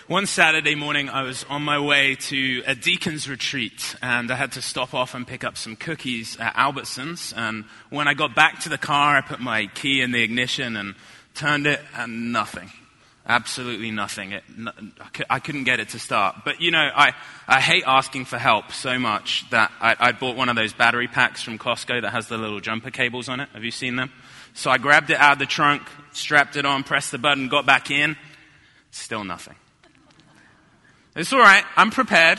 One 0.08 0.26
Saturday 0.26 0.76
morning, 0.76 1.08
I 1.08 1.22
was 1.22 1.44
on 1.48 1.62
my 1.62 1.80
way 1.80 2.14
to 2.14 2.62
a 2.64 2.76
deacon's 2.76 3.28
retreat, 3.28 3.96
and 4.00 4.30
I 4.30 4.36
had 4.36 4.52
to 4.52 4.62
stop 4.62 4.94
off 4.94 5.16
and 5.16 5.26
pick 5.26 5.42
up 5.42 5.56
some 5.56 5.74
cookies 5.74 6.36
at 6.38 6.54
Albertsons. 6.54 7.36
And 7.36 7.64
when 7.90 8.06
I 8.06 8.14
got 8.14 8.32
back 8.32 8.60
to 8.60 8.68
the 8.68 8.78
car, 8.78 9.16
I 9.16 9.20
put 9.20 9.40
my 9.40 9.66
key 9.66 10.02
in 10.02 10.12
the 10.12 10.22
ignition 10.22 10.76
and 10.76 10.94
turned 11.34 11.66
it, 11.66 11.80
and 11.96 12.32
nothing. 12.32 12.70
Absolutely 13.26 13.90
nothing. 13.90 14.30
It, 14.30 14.44
I 15.28 15.40
couldn't 15.40 15.64
get 15.64 15.80
it 15.80 15.88
to 15.88 15.98
start. 15.98 16.36
But 16.44 16.60
you 16.60 16.70
know, 16.70 16.88
I, 16.94 17.12
I 17.48 17.60
hate 17.60 17.82
asking 17.84 18.26
for 18.26 18.38
help 18.38 18.70
so 18.70 19.00
much 19.00 19.44
that 19.50 19.72
I, 19.80 19.96
I 19.98 20.12
bought 20.12 20.36
one 20.36 20.48
of 20.48 20.54
those 20.54 20.72
battery 20.72 21.08
packs 21.08 21.42
from 21.42 21.58
Costco 21.58 22.02
that 22.02 22.12
has 22.12 22.28
the 22.28 22.38
little 22.38 22.60
jumper 22.60 22.92
cables 22.92 23.28
on 23.28 23.40
it. 23.40 23.48
Have 23.54 23.64
you 23.64 23.72
seen 23.72 23.96
them? 23.96 24.12
So 24.54 24.70
I 24.70 24.78
grabbed 24.78 25.10
it 25.10 25.18
out 25.18 25.32
of 25.32 25.38
the 25.40 25.46
trunk, 25.46 25.82
strapped 26.12 26.54
it 26.54 26.64
on, 26.64 26.84
pressed 26.84 27.10
the 27.10 27.18
button, 27.18 27.48
got 27.48 27.66
back 27.66 27.90
in. 27.90 28.16
Still 28.92 29.24
nothing. 29.24 29.56
It's 31.16 31.32
all 31.32 31.38
right. 31.38 31.64
I'm 31.78 31.90
prepared. 31.90 32.38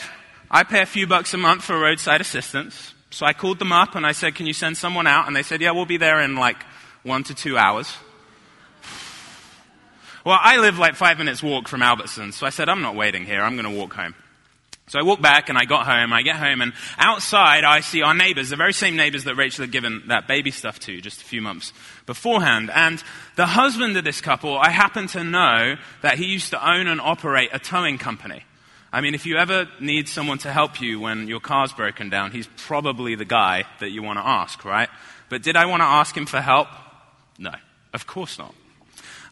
I 0.51 0.63
pay 0.63 0.83
a 0.83 0.85
few 0.85 1.07
bucks 1.07 1.33
a 1.33 1.37
month 1.37 1.63
for 1.63 1.79
roadside 1.79 2.21
assistance. 2.21 2.93
So 3.09 3.25
I 3.25 3.33
called 3.33 3.57
them 3.57 3.71
up 3.71 3.95
and 3.95 4.05
I 4.05 4.11
said, 4.11 4.35
Can 4.35 4.45
you 4.45 4.53
send 4.53 4.77
someone 4.77 5.07
out? 5.07 5.25
And 5.25 5.35
they 5.35 5.41
said, 5.41 5.61
Yeah, 5.61 5.71
we'll 5.71 5.87
be 5.87 5.97
there 5.97 6.21
in 6.21 6.35
like 6.35 6.61
one 7.01 7.23
to 7.23 7.33
two 7.33 7.57
hours. 7.57 7.91
Well, 10.23 10.37
I 10.39 10.57
live 10.57 10.77
like 10.77 10.93
five 10.93 11.17
minutes 11.17 11.41
walk 11.41 11.67
from 11.67 11.81
Albertsons, 11.81 12.33
so 12.33 12.45
I 12.45 12.51
said, 12.51 12.69
I'm 12.69 12.83
not 12.83 12.95
waiting 12.95 13.25
here. 13.25 13.41
I'm 13.41 13.55
going 13.55 13.65
to 13.71 13.75
walk 13.75 13.93
home. 13.93 14.13
So 14.89 14.99
I 14.99 15.03
walk 15.03 15.21
back 15.21 15.49
and 15.49 15.57
I 15.57 15.65
got 15.65 15.87
home. 15.87 16.13
I 16.13 16.21
get 16.21 16.35
home 16.35 16.61
and 16.61 16.71
outside 16.99 17.63
I 17.63 17.79
see 17.79 18.03
our 18.03 18.13
neighbors, 18.13 18.49
the 18.49 18.57
very 18.57 18.73
same 18.73 18.95
neighbors 18.95 19.23
that 19.23 19.35
Rachel 19.35 19.63
had 19.63 19.71
given 19.71 20.03
that 20.07 20.27
baby 20.27 20.51
stuff 20.51 20.79
to 20.81 21.01
just 21.01 21.21
a 21.21 21.25
few 21.25 21.41
months 21.41 21.73
beforehand. 22.05 22.69
And 22.69 23.03
the 23.37 23.47
husband 23.47 23.97
of 23.97 24.03
this 24.03 24.21
couple, 24.21 24.55
I 24.55 24.69
happen 24.69 25.07
to 25.07 25.23
know 25.23 25.77
that 26.01 26.19
he 26.19 26.25
used 26.25 26.51
to 26.51 26.71
own 26.71 26.87
and 26.87 27.01
operate 27.01 27.49
a 27.51 27.59
towing 27.59 27.97
company. 27.97 28.43
I 28.91 29.01
mean, 29.01 29.13
if 29.13 29.25
you 29.25 29.37
ever 29.37 29.67
need 29.79 30.07
someone 30.07 30.37
to 30.39 30.53
help 30.53 30.79
you 30.79 30.99
when 30.99 31.27
your 31.27 31.39
car's 31.39 31.73
broken 31.73 32.09
down, 32.09 32.31
he's 32.31 32.47
probably 32.57 33.15
the 33.15 33.25
guy 33.25 33.65
that 33.79 33.89
you 33.89 34.01
want 34.01 34.17
to 34.19 34.25
ask, 34.25 34.63
right? 34.63 34.89
But 35.29 35.43
did 35.43 35.55
I 35.57 35.65
want 35.65 35.81
to 35.81 35.85
ask 35.85 36.15
him 36.15 36.25
for 36.25 36.39
help? 36.39 36.69
No, 37.37 37.51
of 37.93 38.07
course 38.07 38.37
not. 38.37 38.53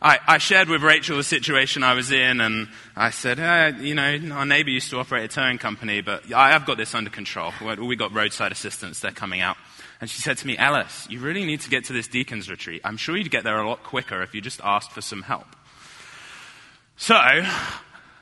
I, 0.01 0.19
I 0.27 0.37
shared 0.37 0.67
with 0.67 0.83
Rachel 0.83 1.17
the 1.17 1.23
situation 1.23 1.83
I 1.83 1.93
was 1.93 2.11
in, 2.11 2.41
and 2.41 2.67
I 2.95 3.09
said, 3.09 3.39
eh, 3.39 3.71
you 3.79 3.95
know, 3.95 4.35
our 4.35 4.45
neighbor 4.45 4.69
used 4.69 4.89
to 4.89 4.99
operate 4.99 5.23
a 5.23 5.27
towing 5.27 5.57
company, 5.57 6.01
but 6.01 6.31
I, 6.33 6.51
have 6.51 6.65
got 6.65 6.77
this 6.77 6.93
under 6.93 7.09
control. 7.09 7.53
We 7.61 7.95
got 7.95 8.13
roadside 8.13 8.51
assistance, 8.51 8.99
they're 8.99 9.11
coming 9.11 9.41
out. 9.41 9.57
And 10.01 10.09
she 10.09 10.21
said 10.21 10.37
to 10.39 10.47
me, 10.47 10.57
Ellis, 10.57 11.07
you 11.09 11.19
really 11.21 11.45
need 11.45 11.61
to 11.61 11.69
get 11.69 11.85
to 11.85 11.93
this 11.93 12.07
deacon's 12.07 12.49
retreat. 12.49 12.81
I'm 12.83 12.97
sure 12.97 13.15
you'd 13.15 13.31
get 13.31 13.45
there 13.45 13.57
a 13.57 13.67
lot 13.67 13.83
quicker 13.83 14.21
if 14.21 14.35
you 14.35 14.41
just 14.41 14.59
asked 14.63 14.91
for 14.91 15.01
some 15.01 15.21
help. 15.21 15.47
So, 16.97 17.15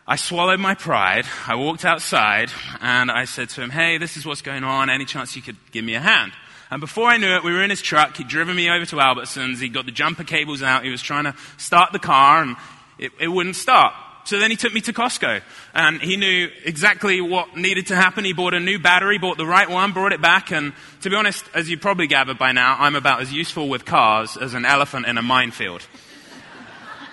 I 0.05 0.17
swallowed 0.17 0.59
my 0.59 0.75
pride. 0.75 1.25
I 1.47 1.55
walked 1.55 1.85
outside 1.85 2.51
and 2.81 3.09
I 3.09 3.23
said 3.23 3.49
to 3.49 3.61
him, 3.61 3.69
Hey, 3.69 3.97
this 3.97 4.17
is 4.17 4.25
what's 4.25 4.41
going 4.41 4.65
on. 4.65 4.89
Any 4.89 5.05
chance 5.05 5.35
you 5.35 5.41
could 5.41 5.55
give 5.71 5.85
me 5.85 5.95
a 5.95 6.01
hand? 6.01 6.33
And 6.69 6.81
before 6.81 7.07
I 7.07 7.17
knew 7.17 7.35
it, 7.35 7.43
we 7.43 7.53
were 7.53 7.63
in 7.63 7.69
his 7.69 7.81
truck. 7.81 8.17
He'd 8.17 8.27
driven 8.27 8.55
me 8.55 8.69
over 8.69 8.85
to 8.85 8.97
Albertsons. 8.97 9.61
He'd 9.61 9.73
got 9.73 9.85
the 9.85 9.91
jumper 9.91 10.25
cables 10.25 10.61
out. 10.61 10.83
He 10.83 10.89
was 10.89 11.01
trying 11.01 11.23
to 11.23 11.35
start 11.57 11.93
the 11.93 11.99
car 11.99 12.41
and 12.41 12.57
it, 12.99 13.11
it 13.17 13.29
wouldn't 13.29 13.55
start. 13.55 13.93
So 14.25 14.39
then 14.39 14.51
he 14.51 14.57
took 14.57 14.73
me 14.73 14.81
to 14.81 14.93
Costco 14.93 15.41
and 15.73 16.01
he 16.01 16.17
knew 16.17 16.49
exactly 16.65 17.21
what 17.21 17.55
needed 17.55 17.87
to 17.87 17.95
happen. 17.95 18.25
He 18.25 18.33
bought 18.33 18.53
a 18.53 18.59
new 18.59 18.79
battery, 18.79 19.17
bought 19.19 19.37
the 19.37 19.45
right 19.45 19.69
one, 19.69 19.93
brought 19.93 20.11
it 20.11 20.21
back. 20.21 20.51
And 20.51 20.73
to 21.01 21.09
be 21.09 21.15
honest, 21.15 21.45
as 21.53 21.69
you 21.69 21.77
probably 21.77 22.07
gathered 22.07 22.37
by 22.37 22.51
now, 22.51 22.75
I'm 22.77 22.95
about 22.95 23.21
as 23.21 23.31
useful 23.31 23.69
with 23.69 23.85
cars 23.85 24.35
as 24.35 24.53
an 24.53 24.65
elephant 24.65 25.05
in 25.05 25.17
a 25.17 25.21
minefield. 25.21 25.85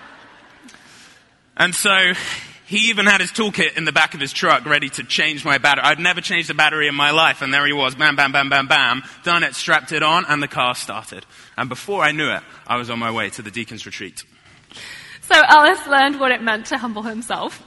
and 1.57 1.73
so 1.73 2.15
he 2.71 2.91
even 2.91 3.05
had 3.05 3.21
his 3.21 3.33
toolkit 3.33 3.77
in 3.77 3.85
the 3.85 3.91
back 3.91 4.15
of 4.15 4.21
his 4.21 4.33
truck 4.33 4.65
ready 4.65 4.89
to 4.91 5.03
change 5.03 5.45
my 5.45 5.59
battery. 5.59 5.83
I'd 5.83 5.99
never 5.99 6.21
changed 6.21 6.51
a 6.51 6.55
battery 6.55 6.87
in 6.87 6.95
my 6.95 7.11
life, 7.11 7.43
and 7.43 7.53
there 7.53 7.67
he 7.67 7.73
was, 7.73 7.97
bam, 7.97 8.15
bam, 8.15 8.31
bam, 8.31 8.49
bam, 8.49 8.69
bam, 8.69 9.03
done 9.25 9.43
it, 9.43 9.57
strapped 9.57 9.91
it 9.91 10.05
on, 10.05 10.25
and 10.29 10.41
the 10.41 10.47
car 10.47 10.77
started. 10.77 11.27
And 11.57 11.69
before 11.69 12.05
I 12.05 12.13
knew 12.13 12.31
it, 12.31 12.45
I 12.69 12.77
was 12.77 12.89
on 12.89 13.01
my 13.01 13.11
way 13.11 13.29
to 13.31 13.43
the 13.43 13.51
deacon's 13.51 13.87
retreat. 13.87 14.23
So 15.33 15.41
Ellis 15.49 15.87
learned 15.87 16.19
what 16.19 16.33
it 16.33 16.43
meant 16.43 16.67
to 16.67 16.79
humble 16.79 17.03
himself 17.03 17.65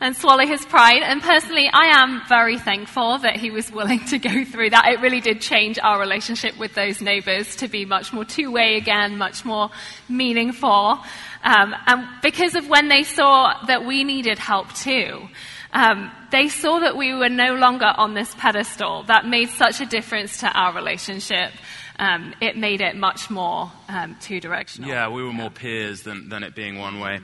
and 0.00 0.16
swallow 0.16 0.44
his 0.44 0.64
pride. 0.66 1.00
And 1.00 1.22
personally, 1.22 1.70
I 1.72 2.00
am 2.00 2.22
very 2.28 2.58
thankful 2.58 3.18
that 3.18 3.36
he 3.36 3.52
was 3.52 3.70
willing 3.70 4.04
to 4.06 4.18
go 4.18 4.44
through 4.44 4.70
that. 4.70 4.86
It 4.88 5.00
really 5.00 5.20
did 5.20 5.40
change 5.40 5.78
our 5.78 6.00
relationship 6.00 6.58
with 6.58 6.74
those 6.74 7.00
neighbors 7.00 7.54
to 7.56 7.68
be 7.68 7.84
much 7.84 8.12
more 8.12 8.24
two 8.24 8.50
way 8.50 8.74
again, 8.74 9.16
much 9.16 9.44
more 9.44 9.70
meaningful. 10.08 10.98
Um, 11.44 11.76
and 11.86 12.08
because 12.20 12.56
of 12.56 12.68
when 12.68 12.88
they 12.88 13.04
saw 13.04 13.64
that 13.66 13.84
we 13.86 14.02
needed 14.02 14.40
help 14.40 14.72
too. 14.74 15.28
Um, 15.72 16.10
they 16.30 16.48
saw 16.48 16.80
that 16.80 16.96
we 16.96 17.14
were 17.14 17.28
no 17.28 17.54
longer 17.54 17.92
on 17.96 18.14
this 18.14 18.32
pedestal. 18.34 19.04
That 19.04 19.24
made 19.26 19.50
such 19.50 19.80
a 19.80 19.86
difference 19.86 20.38
to 20.38 20.48
our 20.48 20.74
relationship. 20.74 21.52
Um, 21.98 22.34
it 22.40 22.56
made 22.56 22.80
it 22.80 22.96
much 22.96 23.30
more 23.30 23.70
um, 23.88 24.16
two 24.20 24.40
directional. 24.40 24.90
Yeah, 24.90 25.08
we 25.08 25.22
were 25.22 25.32
more 25.32 25.50
peers 25.50 26.02
than, 26.02 26.28
than 26.28 26.42
it 26.42 26.54
being 26.54 26.78
one 26.78 26.98
way. 27.00 27.20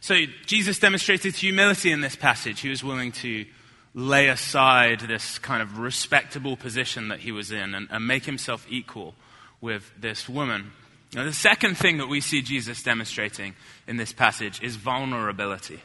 So 0.00 0.16
Jesus 0.44 0.78
demonstrated 0.78 1.34
humility 1.34 1.90
in 1.90 2.00
this 2.00 2.14
passage. 2.14 2.60
He 2.60 2.68
was 2.68 2.84
willing 2.84 3.12
to 3.12 3.46
lay 3.94 4.28
aside 4.28 5.00
this 5.00 5.38
kind 5.38 5.62
of 5.62 5.78
respectable 5.78 6.56
position 6.56 7.08
that 7.08 7.20
he 7.20 7.32
was 7.32 7.50
in 7.50 7.74
and, 7.74 7.88
and 7.90 8.06
make 8.06 8.26
himself 8.26 8.66
equal 8.68 9.14
with 9.60 9.90
this 9.98 10.28
woman. 10.28 10.72
Now, 11.14 11.24
the 11.24 11.32
second 11.32 11.78
thing 11.78 11.96
that 11.98 12.08
we 12.08 12.20
see 12.20 12.42
Jesus 12.42 12.82
demonstrating 12.82 13.54
in 13.86 13.96
this 13.96 14.12
passage 14.12 14.62
is 14.62 14.76
vulnerability. 14.76 15.80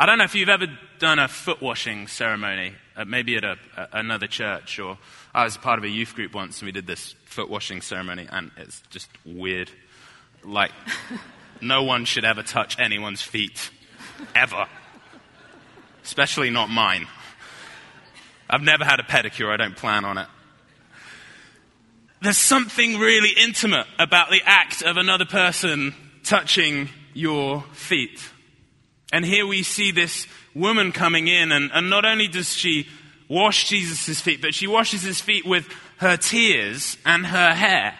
I 0.00 0.06
don't 0.06 0.18
know 0.18 0.24
if 0.24 0.36
you've 0.36 0.48
ever 0.48 0.68
done 1.00 1.18
a 1.18 1.26
foot 1.26 1.60
washing 1.60 2.06
ceremony, 2.06 2.72
uh, 2.96 3.04
maybe 3.04 3.34
at 3.34 3.42
a, 3.42 3.56
a, 3.76 3.88
another 3.94 4.28
church, 4.28 4.78
or 4.78 4.96
I 5.34 5.42
was 5.42 5.56
part 5.56 5.80
of 5.80 5.84
a 5.84 5.88
youth 5.88 6.14
group 6.14 6.34
once 6.34 6.60
and 6.60 6.66
we 6.66 6.72
did 6.72 6.86
this 6.86 7.16
foot 7.24 7.50
washing 7.50 7.80
ceremony, 7.80 8.28
and 8.30 8.52
it's 8.56 8.80
just 8.90 9.08
weird. 9.26 9.72
Like, 10.44 10.70
no 11.60 11.82
one 11.82 12.04
should 12.04 12.24
ever 12.24 12.44
touch 12.44 12.78
anyone's 12.78 13.22
feet, 13.22 13.70
ever. 14.36 14.68
Especially 16.04 16.50
not 16.50 16.70
mine. 16.70 17.08
I've 18.48 18.62
never 18.62 18.84
had 18.84 19.00
a 19.00 19.02
pedicure, 19.02 19.52
I 19.52 19.56
don't 19.56 19.76
plan 19.76 20.04
on 20.04 20.16
it. 20.16 20.28
There's 22.22 22.38
something 22.38 23.00
really 23.00 23.30
intimate 23.36 23.88
about 23.98 24.30
the 24.30 24.42
act 24.44 24.80
of 24.82 24.96
another 24.96 25.24
person 25.24 25.92
touching 26.22 26.88
your 27.14 27.62
feet. 27.72 28.20
And 29.12 29.24
here 29.24 29.46
we 29.46 29.62
see 29.62 29.90
this 29.90 30.26
woman 30.54 30.92
coming 30.92 31.28
in, 31.28 31.52
and, 31.52 31.70
and 31.72 31.88
not 31.88 32.04
only 32.04 32.28
does 32.28 32.54
she 32.54 32.86
wash 33.28 33.68
Jesus' 33.68 34.20
feet, 34.20 34.40
but 34.42 34.54
she 34.54 34.66
washes 34.66 35.02
his 35.02 35.20
feet 35.20 35.46
with 35.46 35.66
her 35.98 36.16
tears 36.16 36.96
and 37.04 37.26
her 37.26 37.54
hair. 37.54 37.94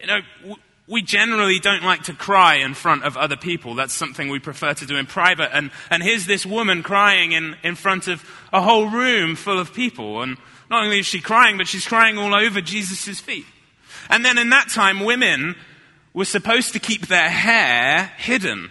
You 0.00 0.06
know, 0.06 0.56
we 0.88 1.02
generally 1.02 1.58
don't 1.58 1.82
like 1.82 2.04
to 2.04 2.12
cry 2.12 2.56
in 2.56 2.74
front 2.74 3.04
of 3.04 3.16
other 3.16 3.36
people. 3.36 3.74
That's 3.74 3.94
something 3.94 4.28
we 4.28 4.38
prefer 4.38 4.74
to 4.74 4.86
do 4.86 4.96
in 4.96 5.06
private. 5.06 5.50
And, 5.52 5.70
and 5.90 6.02
here's 6.02 6.26
this 6.26 6.46
woman 6.46 6.82
crying 6.82 7.32
in, 7.32 7.56
in 7.62 7.74
front 7.74 8.06
of 8.06 8.24
a 8.52 8.62
whole 8.62 8.88
room 8.88 9.34
full 9.34 9.58
of 9.58 9.74
people. 9.74 10.22
And 10.22 10.36
not 10.70 10.84
only 10.84 11.00
is 11.00 11.06
she 11.06 11.20
crying, 11.20 11.58
but 11.58 11.66
she's 11.66 11.86
crying 11.86 12.18
all 12.18 12.34
over 12.34 12.60
Jesus' 12.60 13.18
feet. 13.20 13.46
And 14.08 14.24
then 14.24 14.38
in 14.38 14.50
that 14.50 14.68
time, 14.68 15.00
women 15.00 15.56
were 16.14 16.24
supposed 16.24 16.72
to 16.74 16.78
keep 16.78 17.08
their 17.08 17.28
hair 17.28 18.12
hidden 18.16 18.70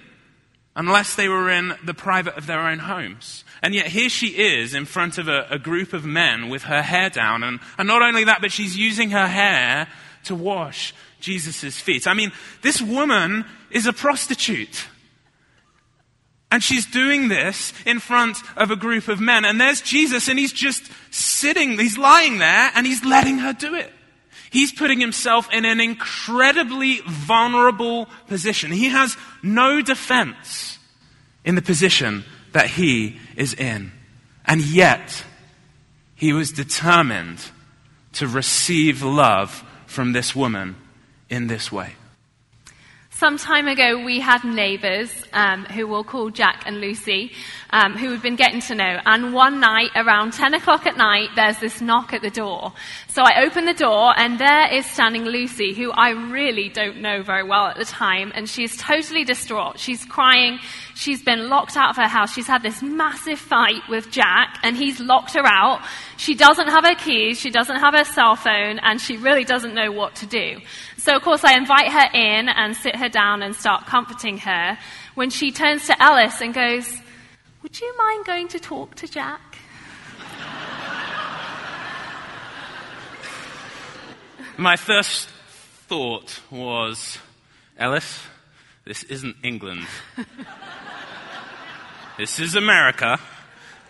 unless 0.76 1.16
they 1.16 1.30
were 1.30 1.50
in 1.50 1.74
the 1.84 1.94
private 1.94 2.38
of 2.38 2.48
their 2.48 2.68
own 2.68 2.80
homes. 2.80 3.44
And 3.62 3.74
yet 3.74 3.88
here 3.88 4.10
she 4.10 4.28
is 4.28 4.74
in 4.74 4.86
front 4.86 5.18
of 5.18 5.28
a, 5.28 5.48
a 5.50 5.58
group 5.58 5.94
of 5.94 6.06
men 6.06 6.50
with 6.50 6.64
her 6.64 6.82
hair 6.82 7.10
down. 7.10 7.44
And, 7.44 7.60
and 7.78 7.88
not 7.88 8.02
only 8.02 8.26
that, 8.26 8.42
but 8.42 8.52
she's 8.52 8.78
using 8.78 9.12
her 9.12 9.28
hair 9.28 9.88
to 10.26 10.36
wash 10.36 10.94
Jesus' 11.20 11.80
feet. 11.80 12.08
I 12.08 12.14
mean, 12.14 12.32
this 12.62 12.82
woman 12.82 13.46
is 13.72 13.88
a 13.88 13.94
prostitute. 13.94 14.88
And 16.52 16.64
she's 16.64 16.86
doing 16.86 17.28
this 17.28 17.74
in 17.86 18.00
front 18.00 18.38
of 18.56 18.70
a 18.70 18.76
group 18.76 19.08
of 19.08 19.20
men. 19.20 19.46
And 19.46 19.60
there's 19.60 19.82
Jesus, 19.82 20.28
and 20.28 20.38
he's 20.38 20.54
just 20.54 20.90
sitting, 21.12 21.80
he's 21.80 21.98
lying 21.98 22.38
there, 22.38 22.72
and 22.76 22.86
he's 22.86 23.04
letting 23.04 23.40
her 23.40 23.54
do 23.54 23.76
it. 23.76 23.92
He's 24.56 24.72
putting 24.72 25.02
himself 25.02 25.52
in 25.52 25.66
an 25.66 25.82
incredibly 25.82 27.02
vulnerable 27.02 28.08
position. 28.28 28.72
He 28.72 28.88
has 28.88 29.18
no 29.44 29.82
defense 29.82 30.80
in 31.44 31.56
the 31.56 31.62
position 31.62 32.24
that 32.54 32.68
he 32.68 33.20
is 33.36 33.54
in. 33.54 33.92
And 34.46 34.62
yet, 34.62 35.26
he 36.16 36.32
was 36.32 36.54
determined 36.54 37.44
to 38.14 38.30
receive 38.30 39.04
love 39.04 39.62
from 39.88 40.14
this 40.14 40.34
woman 40.34 40.78
in 41.30 41.48
this 41.48 41.70
way. 41.70 41.96
Some 43.18 43.38
time 43.38 43.70
ago, 43.70 44.04
we 44.04 44.20
had 44.20 44.44
neighbours 44.44 45.10
um, 45.32 45.64
who 45.64 45.88
we'll 45.88 46.04
call 46.04 46.32
Jack 46.32 46.64
and 46.66 46.82
Lucy, 46.82 47.32
um, 47.70 47.94
who 47.94 48.10
we've 48.10 48.22
been 48.22 48.36
getting 48.36 48.60
to 48.60 48.76
know. 48.76 49.00
And 49.06 49.34
one 49.34 49.62
night, 49.62 49.92
around 49.96 50.34
10 50.34 50.54
o'clock 50.54 50.86
at 50.86 50.98
night, 50.98 51.30
there's 51.34 51.58
this 51.60 51.80
knock 51.80 52.12
at 52.12 52.22
the 52.22 52.30
door. 52.30 52.74
So 53.08 53.24
I 53.24 53.46
open 53.46 53.64
the 53.64 53.74
door, 53.74 54.14
and 54.18 54.38
there 54.38 54.68
is 54.70 54.86
standing 54.86 55.24
Lucy, 55.24 55.74
who 55.74 55.94
I 55.94 56.10
really 56.10 56.68
don't 56.68 56.98
know 56.98 57.24
very 57.24 57.44
well 57.48 57.68
at 57.68 57.78
the 57.78 57.86
time. 57.86 58.34
And 58.36 58.50
she's 58.50 58.76
totally 58.76 59.24
distraught. 59.24 59.80
She's 59.80 60.04
crying. 60.04 60.60
She's 60.94 61.24
been 61.24 61.48
locked 61.48 61.78
out 61.78 61.92
of 61.92 61.96
her 61.96 62.10
house. 62.10 62.34
She's 62.34 62.48
had 62.48 62.64
this 62.64 62.82
massive 62.82 63.40
fight 63.40 63.88
with 63.88 64.12
Jack, 64.12 64.60
and 64.62 64.76
he's 64.76 65.00
locked 65.00 65.36
her 65.36 65.46
out. 65.46 65.80
She 66.18 66.36
doesn't 66.36 66.68
have 66.68 66.84
her 66.84 66.96
keys. 66.96 67.40
She 67.40 67.50
doesn't 67.50 67.78
have 67.78 67.94
her 67.94 68.04
cell 68.04 68.36
phone, 68.36 68.80
and 68.80 69.00
she 69.00 69.16
really 69.16 69.46
doesn't 69.46 69.74
know 69.74 69.94
what 69.94 70.16
to 70.16 70.26
do. 70.26 70.60
So, 71.06 71.16
of 71.16 71.22
course, 71.22 71.44
I 71.44 71.56
invite 71.56 71.92
her 71.92 72.10
in 72.16 72.50
and 72.50 72.76
sit 72.76 72.96
her 72.96 73.10
down 73.10 73.44
and 73.44 73.56
start 73.56 73.86
comforting 73.86 74.40
her 74.40 74.76
when 75.14 75.30
she 75.30 75.52
turns 75.52 75.86
to 75.86 76.04
Ellis 76.04 76.42
and 76.42 76.52
goes, 76.52 76.98
Would 77.62 77.80
you 77.80 77.96
mind 77.96 78.26
going 78.26 78.48
to 78.48 78.60
talk 78.60 78.96
to 78.96 79.08
Jack? 79.08 79.60
My 84.58 84.78
first 84.78 85.30
thought 85.88 86.42
was, 86.50 87.20
Ellis, 87.78 88.24
this 88.84 89.04
isn't 89.04 89.36
England. 89.44 89.86
this 92.18 92.40
is 92.40 92.56
America. 92.56 93.20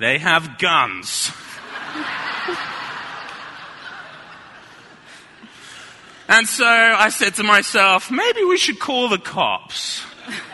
They 0.01 0.17
have 0.17 0.57
guns. 0.57 1.31
And 6.27 6.47
so 6.47 6.65
I 6.65 7.09
said 7.09 7.35
to 7.35 7.43
myself, 7.43 8.09
maybe 8.09 8.43
we 8.43 8.57
should 8.57 8.79
call 8.79 9.09
the 9.09 9.19
cops. 9.19 10.03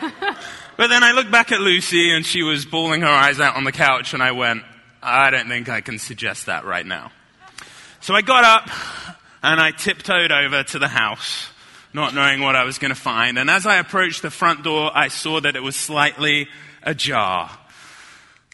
but 0.76 0.88
then 0.88 1.02
I 1.02 1.12
looked 1.12 1.30
back 1.30 1.50
at 1.50 1.60
Lucy 1.60 2.14
and 2.14 2.26
she 2.26 2.42
was 2.42 2.66
bawling 2.66 3.00
her 3.00 3.08
eyes 3.08 3.40
out 3.40 3.56
on 3.56 3.64
the 3.64 3.72
couch 3.72 4.12
and 4.12 4.22
I 4.22 4.32
went, 4.32 4.62
I 5.02 5.30
don't 5.30 5.48
think 5.48 5.68
I 5.68 5.80
can 5.80 5.98
suggest 5.98 6.46
that 6.46 6.64
right 6.64 6.84
now. 6.84 7.10
So 8.00 8.14
I 8.14 8.20
got 8.20 8.44
up 8.44 8.70
and 9.42 9.60
I 9.60 9.70
tiptoed 9.70 10.30
over 10.30 10.62
to 10.62 10.78
the 10.78 10.88
house, 10.88 11.48
not 11.94 12.14
knowing 12.14 12.42
what 12.42 12.54
I 12.54 12.64
was 12.64 12.78
going 12.78 12.94
to 12.94 13.00
find. 13.00 13.38
And 13.38 13.48
as 13.48 13.66
I 13.66 13.76
approached 13.76 14.20
the 14.22 14.30
front 14.30 14.62
door, 14.62 14.90
I 14.94 15.08
saw 15.08 15.40
that 15.40 15.56
it 15.56 15.62
was 15.62 15.74
slightly 15.74 16.48
ajar. 16.82 17.50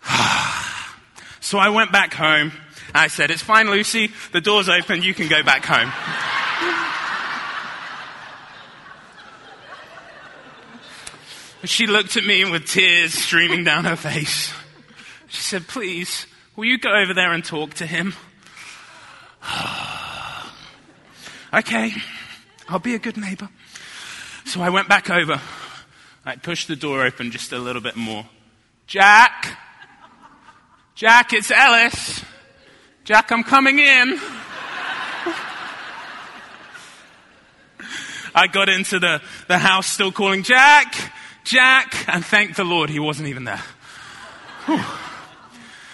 so 1.41 1.59
I 1.59 1.71
went 1.71 1.91
back 1.91 2.15
home. 2.15 2.53
I 2.95 3.09
said, 3.09 3.31
it's 3.31 3.43
fine, 3.43 3.69
Lucy. 3.71 4.13
The 4.33 4.41
door's 4.41 4.69
open. 4.69 5.03
You 5.03 5.15
can 5.15 5.29
go 5.29 5.43
back 5.43 5.65
home. 5.65 5.93
She 11.65 11.89
looked 11.89 12.17
at 12.17 12.25
me 12.25 12.45
with 12.49 12.67
tears 12.67 13.13
streaming 13.15 13.65
down 13.65 13.85
her 13.85 13.97
face. 13.97 14.53
She 15.27 15.43
said, 15.43 15.67
Please, 15.67 16.27
will 16.55 16.67
you 16.67 16.79
go 16.79 16.91
over 16.91 17.13
there 17.15 17.33
and 17.33 17.45
talk 17.45 17.75
to 17.75 17.87
him? 17.87 18.15
okay, 21.53 21.93
I'll 22.69 22.79
be 22.79 22.95
a 22.95 22.99
good 23.01 23.17
neighbor. 23.17 23.49
So 24.45 24.61
I 24.61 24.71
went 24.71 24.89
back 24.89 25.11
over. 25.11 25.41
I 26.25 26.37
pushed 26.37 26.69
the 26.69 26.77
door 26.77 27.05
open 27.05 27.33
just 27.33 27.53
a 27.53 27.59
little 27.59 27.83
bit 27.83 27.97
more. 27.97 28.25
Jack! 28.87 29.59
Jack, 30.95 31.33
it's 31.33 31.51
Ellis. 31.51 32.25
Jack, 33.05 33.33
I'm 33.33 33.43
coming 33.43 33.81
in. 33.81 34.19
I 38.35 38.47
got 38.53 38.69
into 38.69 38.99
the, 38.99 39.21
the 39.49 39.59
house 39.59 39.87
still 39.87 40.13
calling 40.13 40.43
Jack. 40.45 40.95
Jack, 41.49 42.07
and 42.09 42.23
thank 42.23 42.57
the 42.57 42.65
Lord 42.65 42.91
he 42.91 43.01
wasn't 43.01 43.29
even 43.29 43.45
there. 43.45 43.63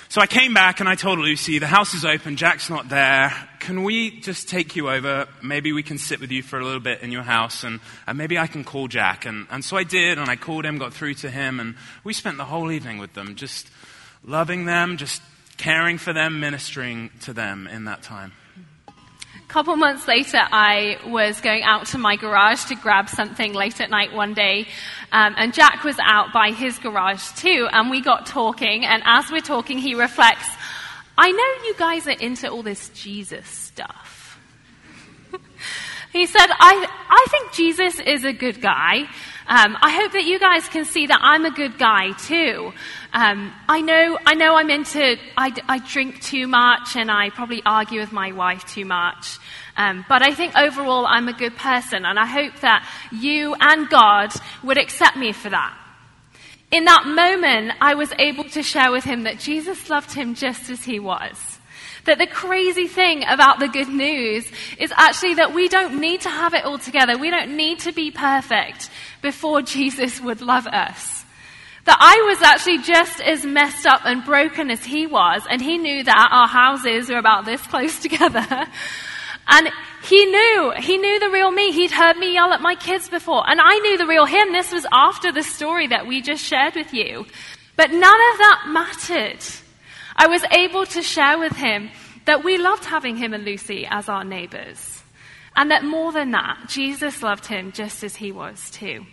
So 0.09 0.21
I 0.21 0.27
came 0.27 0.53
back 0.53 0.81
and 0.81 0.89
I 0.89 0.97
told 0.97 1.21
Lucy, 1.21 1.61
the 1.61 1.69
house 1.69 1.95
is 1.95 2.05
open, 2.05 2.37
Jack's 2.37 2.69
not 2.69 2.89
there. 2.89 3.33
Can 3.61 3.85
we 3.85 4.21
just 4.21 4.49
take 4.49 4.75
you 4.75 4.91
over? 4.91 5.29
Maybe 5.43 5.73
we 5.73 5.85
can 5.85 5.99
sit 5.99 6.21
with 6.21 6.33
you 6.33 6.43
for 6.43 6.59
a 6.59 6.65
little 6.65 6.81
bit 6.81 7.03
in 7.03 7.13
your 7.13 7.23
house 7.23 7.63
and, 7.63 7.79
and 8.07 8.19
maybe 8.19 8.37
I 8.37 8.49
can 8.49 8.65
call 8.65 8.89
Jack. 8.89 9.27
And, 9.27 9.47
and 9.49 9.65
so 9.65 9.77
I 9.77 9.85
did 9.85 10.19
and 10.19 10.29
I 10.29 10.35
called 10.35 10.65
him, 10.65 10.79
got 10.79 10.93
through 10.93 11.15
to 11.15 11.31
him, 11.31 11.61
and 11.61 11.77
we 12.03 12.13
spent 12.13 12.37
the 12.37 12.45
whole 12.45 12.73
evening 12.73 12.99
with 12.99 13.15
them, 13.15 13.37
just 13.37 13.69
loving 14.25 14.65
them, 14.65 14.97
just 14.97 15.23
caring 15.57 15.99
for 15.99 16.13
them, 16.13 16.41
ministering 16.41 17.11
to 17.23 17.33
them 17.33 17.69
in 17.69 17.85
that 17.85 18.03
time 18.03 18.33
couple 19.55 19.77
months 19.77 20.09
later, 20.09 20.41
I 20.41 20.99
was 21.07 21.41
going 21.41 21.63
out 21.63 21.87
to 21.93 21.99
my 21.99 22.17
garage 22.17 22.65
to 22.65 22.75
grab 22.75 23.09
something 23.09 23.53
late 23.53 23.81
at 23.81 23.89
night 23.89 24.13
one 24.13 24.35
day, 24.35 24.67
um, 25.13 25.33
and 25.39 25.55
Jack 25.55 25.85
was 25.85 25.97
out 26.03 26.33
by 26.33 26.51
his 26.51 26.77
garage 26.81 27.31
too, 27.37 27.69
and 27.71 27.89
we 27.89 28.01
got 28.01 28.27
talking, 28.27 28.85
and 28.85 29.01
as 29.07 29.31
we're 29.31 29.41
talking, 29.41 29.79
he 29.79 29.95
reflects, 29.95 30.49
I 31.17 31.31
know 31.31 31.67
you 31.69 31.75
guys 31.79 32.09
are 32.09 32.19
into 32.19 32.51
all 32.51 32.65
this 32.65 32.89
Jesus 32.89 33.47
stuff. 33.47 34.04
He 36.15 36.27
said, 36.27 36.47
I, 36.49 36.87
I 37.11 37.27
think 37.29 37.53
Jesus 37.53 37.99
is 37.99 38.25
a 38.25 38.33
good 38.33 38.63
guy. 38.63 39.01
Um, 39.49 39.77
I 39.83 39.91
hope 39.91 40.13
that 40.13 40.23
you 40.23 40.39
guys 40.39 40.69
can 40.69 40.85
see 40.85 41.09
that 41.09 41.19
I'm 41.21 41.45
a 41.45 41.51
good 41.51 41.77
guy 41.77 42.13
too. 42.13 42.73
Um, 43.13 43.53
I 43.69 43.81
know, 43.81 44.17
I 44.25 44.35
know 44.35 44.55
I'm 44.55 44.71
into, 44.71 45.17
I, 45.37 45.53
I 45.69 45.81
drink 45.81 46.23
too 46.23 46.47
much 46.47 46.95
and 46.95 47.11
I 47.11 47.31
probably 47.31 47.63
argue 47.67 47.99
with 47.99 48.13
my 48.13 48.31
wife 48.31 48.65
too 48.65 48.85
much. 48.85 49.39
Um, 49.77 50.05
but 50.09 50.23
I 50.23 50.33
think 50.35 50.57
overall 50.57 51.05
I'm 51.05 51.27
a 51.27 51.33
good 51.33 51.57
person, 51.57 52.05
and 52.05 52.17
I 52.17 52.27
hope 52.27 52.61
that 52.61 52.89
you 53.11 53.57
and 53.59 53.89
God 53.89 54.33
would 54.63 54.79
accept 54.79 55.17
me 55.17 55.33
for 55.33 55.51
that. 55.51 55.77
In 56.71 56.85
that 56.85 57.07
moment, 57.07 57.73
I 57.81 57.95
was 57.95 58.13
able 58.21 58.45
to 58.51 58.63
share 58.63 58.93
with 58.93 59.03
him 59.03 59.25
that 59.25 59.41
Jesus 59.41 59.91
loved 59.91 60.13
him 60.13 60.37
just 60.37 60.71
as 60.71 60.85
he 60.85 61.01
was. 61.01 61.54
That 62.05 62.19
the 62.19 62.27
crazy 62.27 62.87
thing 62.87 63.25
about 63.27 63.61
the 63.61 63.69
good 63.69 63.89
news 63.89 64.47
is 64.79 64.93
actually 64.95 65.35
that 65.35 65.55
we 65.55 65.69
don't 65.69 66.01
need 66.01 66.21
to 66.23 66.29
have 66.29 66.53
it 66.53 66.65
all 66.65 66.79
together. 66.79 67.17
We 67.17 67.31
don't 67.31 67.57
need 67.57 67.81
to 67.81 67.93
be 67.93 68.11
perfect 68.11 68.91
before 69.23 69.63
Jesus 69.77 70.21
would 70.21 70.43
love 70.43 70.67
us. 70.67 71.25
That 71.87 71.99
I 72.01 72.25
was 72.29 72.41
actually 72.43 72.79
just 72.79 73.21
as 73.21 73.45
messed 73.45 73.87
up 73.87 74.03
and 74.05 74.25
broken 74.25 74.71
as 74.71 74.85
he 74.85 75.07
was, 75.07 75.43
and 75.51 75.61
he 75.61 75.77
knew 75.77 76.03
that 76.05 76.29
our 76.31 76.49
houses 76.49 77.11
were 77.11 77.19
about 77.19 77.45
this 77.45 77.61
close 77.67 78.01
together. 78.01 78.67
And 79.47 79.69
he 80.05 80.25
knew, 80.25 80.73
he 80.79 80.97
knew 80.97 81.21
the 81.21 81.31
real 81.31 81.51
me. 81.51 81.73
He'd 81.73 81.91
heard 81.91 82.17
me 82.17 82.35
yell 82.35 82.53
at 82.53 82.61
my 82.61 82.75
kids 82.75 83.09
before. 83.09 83.49
And 83.49 83.61
I 83.61 83.79
knew 83.79 83.99
the 83.99 84.07
real 84.07 84.27
him. 84.27 84.53
This 84.53 84.73
was 84.73 84.87
after 84.93 85.33
the 85.33 85.43
story 85.43 85.87
that 85.89 86.07
we 86.07 86.23
just 86.23 86.45
shared 86.45 86.75
with 86.75 86.93
you. 86.93 87.27
But 87.77 87.91
none 87.91 88.03
of 88.03 88.39
that 88.39 88.65
mattered. 88.69 89.45
I 90.17 90.27
was 90.27 90.45
able 90.51 90.87
to 90.87 91.03
share 91.03 91.39
with 91.39 91.57
him 91.57 91.91
that 92.25 92.45
we 92.45 92.59
loved 92.59 92.85
having 92.85 93.17
him 93.17 93.35
and 93.35 93.45
Lucy 93.45 93.87
as 93.89 94.09
our 94.09 94.25
neighbors. 94.25 95.03
And 95.57 95.71
that 95.71 95.85
more 95.85 96.13
than 96.13 96.33
that, 96.33 96.69
Jesus 96.69 97.23
loved 97.23 97.47
him 97.47 97.73
just 97.73 98.03
as 98.03 98.17
he 98.17 98.33
was 98.33 98.71
too. 98.71 99.07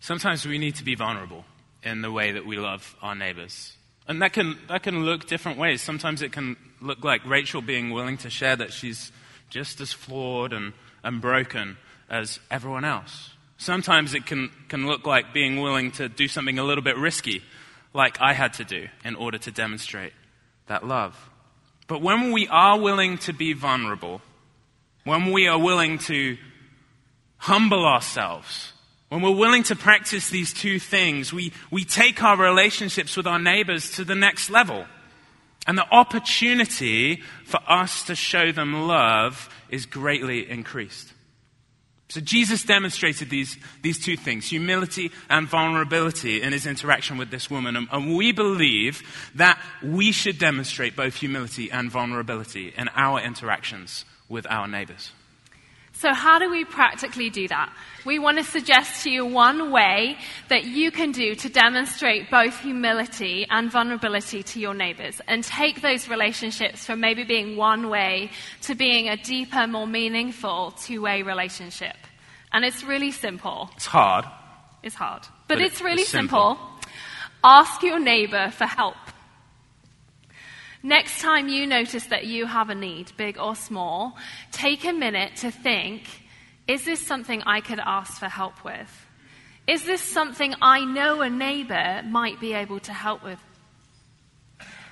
Sometimes 0.00 0.46
we 0.46 0.58
need 0.58 0.76
to 0.76 0.84
be 0.84 0.94
vulnerable 0.94 1.44
in 1.82 2.02
the 2.02 2.12
way 2.12 2.32
that 2.32 2.46
we 2.46 2.56
love 2.56 2.96
our 3.02 3.14
neighbors. 3.14 3.76
And 4.06 4.22
that 4.22 4.32
can, 4.32 4.56
that 4.68 4.82
can 4.82 5.04
look 5.04 5.26
different 5.26 5.58
ways. 5.58 5.82
Sometimes 5.82 6.22
it 6.22 6.32
can 6.32 6.56
look 6.80 7.04
like 7.04 7.24
Rachel 7.26 7.60
being 7.60 7.90
willing 7.90 8.16
to 8.18 8.30
share 8.30 8.56
that 8.56 8.72
she's 8.72 9.12
just 9.50 9.80
as 9.80 9.92
flawed 9.92 10.52
and, 10.52 10.72
and 11.02 11.20
broken 11.20 11.76
as 12.08 12.38
everyone 12.50 12.84
else. 12.84 13.30
Sometimes 13.58 14.14
it 14.14 14.24
can, 14.24 14.50
can 14.68 14.86
look 14.86 15.06
like 15.06 15.34
being 15.34 15.60
willing 15.60 15.90
to 15.92 16.08
do 16.08 16.28
something 16.28 16.58
a 16.58 16.64
little 16.64 16.84
bit 16.84 16.96
risky, 16.96 17.42
like 17.94 18.20
I 18.20 18.32
had 18.32 18.54
to 18.54 18.64
do 18.64 18.88
in 19.04 19.16
order 19.16 19.38
to 19.38 19.50
demonstrate 19.50 20.12
that 20.66 20.86
love. 20.86 21.30
But 21.86 22.02
when 22.02 22.32
we 22.32 22.46
are 22.48 22.78
willing 22.78 23.18
to 23.18 23.32
be 23.32 23.54
vulnerable, 23.54 24.20
when 25.04 25.32
we 25.32 25.48
are 25.48 25.58
willing 25.58 25.98
to 25.98 26.36
humble 27.38 27.86
ourselves 27.86 28.72
When 29.08 29.22
we're 29.22 29.30
willing 29.30 29.62
to 29.64 29.76
practice 29.76 30.28
these 30.28 30.52
two 30.52 30.78
things, 30.78 31.32
we, 31.32 31.52
we 31.70 31.84
take 31.84 32.22
our 32.22 32.36
relationships 32.36 33.16
with 33.16 33.26
our 33.26 33.38
neighbors 33.38 33.90
to 33.92 34.04
the 34.04 34.14
next 34.14 34.50
level. 34.50 34.84
And 35.66 35.78
the 35.78 35.90
opportunity 35.90 37.22
for 37.44 37.60
us 37.66 38.02
to 38.04 38.14
show 38.14 38.52
them 38.52 38.86
love 38.86 39.48
is 39.70 39.86
greatly 39.86 40.48
increased. 40.48 41.14
So 42.08 42.22
Jesus 42.22 42.62
demonstrated 42.64 43.28
these, 43.28 43.58
these 43.82 44.02
two 44.02 44.16
things, 44.16 44.48
humility 44.48 45.12
and 45.28 45.46
vulnerability 45.46 46.40
in 46.40 46.52
his 46.52 46.66
interaction 46.66 47.18
with 47.18 47.30
this 47.30 47.50
woman. 47.50 47.76
And, 47.76 47.86
and, 47.92 48.16
we 48.16 48.32
believe 48.32 49.02
that 49.34 49.60
we 49.82 50.10
should 50.12 50.38
demonstrate 50.38 50.96
both 50.96 51.16
humility 51.16 51.70
and 51.70 51.90
vulnerability 51.90 52.72
in 52.74 52.88
our 52.94 53.20
interactions 53.20 54.06
with 54.26 54.46
our 54.48 54.66
neighbors. 54.66 55.12
So, 55.98 56.14
how 56.14 56.38
do 56.38 56.48
we 56.48 56.64
practically 56.64 57.28
do 57.28 57.48
that? 57.48 57.74
We 58.04 58.20
want 58.20 58.38
to 58.38 58.44
suggest 58.44 59.02
to 59.02 59.10
you 59.10 59.26
one 59.26 59.72
way 59.72 60.16
that 60.48 60.62
you 60.64 60.92
can 60.92 61.10
do 61.10 61.34
to 61.34 61.48
demonstrate 61.48 62.30
both 62.30 62.56
humility 62.60 63.48
and 63.50 63.68
vulnerability 63.68 64.44
to 64.44 64.60
your 64.60 64.74
neighbors 64.74 65.20
and 65.26 65.42
take 65.42 65.82
those 65.82 66.08
relationships 66.08 66.86
from 66.86 67.00
maybe 67.00 67.24
being 67.24 67.56
one 67.56 67.88
way 67.88 68.30
to 68.62 68.76
being 68.76 69.08
a 69.08 69.16
deeper, 69.16 69.66
more 69.66 69.88
meaningful 69.88 70.70
two 70.80 71.02
way 71.02 71.22
relationship. 71.22 71.96
And 72.52 72.64
it's 72.64 72.84
really 72.84 73.10
simple. 73.10 73.68
It's 73.74 73.86
hard. 73.86 74.24
It's 74.84 74.94
hard. 74.94 75.22
But, 75.48 75.56
but 75.56 75.62
it's 75.62 75.80
really 75.80 76.02
it's 76.02 76.10
simple. 76.10 76.54
simple. 76.54 76.92
Ask 77.42 77.82
your 77.82 77.98
neighbor 77.98 78.52
for 78.52 78.66
help. 78.66 78.94
Next 80.82 81.20
time 81.20 81.48
you 81.48 81.66
notice 81.66 82.06
that 82.06 82.26
you 82.26 82.46
have 82.46 82.70
a 82.70 82.74
need, 82.74 83.12
big 83.16 83.38
or 83.38 83.56
small, 83.56 84.16
take 84.52 84.84
a 84.84 84.92
minute 84.92 85.36
to 85.36 85.50
think 85.50 86.04
is 86.68 86.84
this 86.84 87.04
something 87.04 87.42
I 87.44 87.62
could 87.62 87.80
ask 87.80 88.18
for 88.18 88.28
help 88.28 88.62
with? 88.62 89.06
Is 89.66 89.84
this 89.84 90.02
something 90.02 90.54
I 90.60 90.84
know 90.84 91.22
a 91.22 91.30
neighbor 91.30 92.02
might 92.06 92.38
be 92.40 92.52
able 92.52 92.78
to 92.80 92.92
help 92.92 93.24
with? 93.24 93.38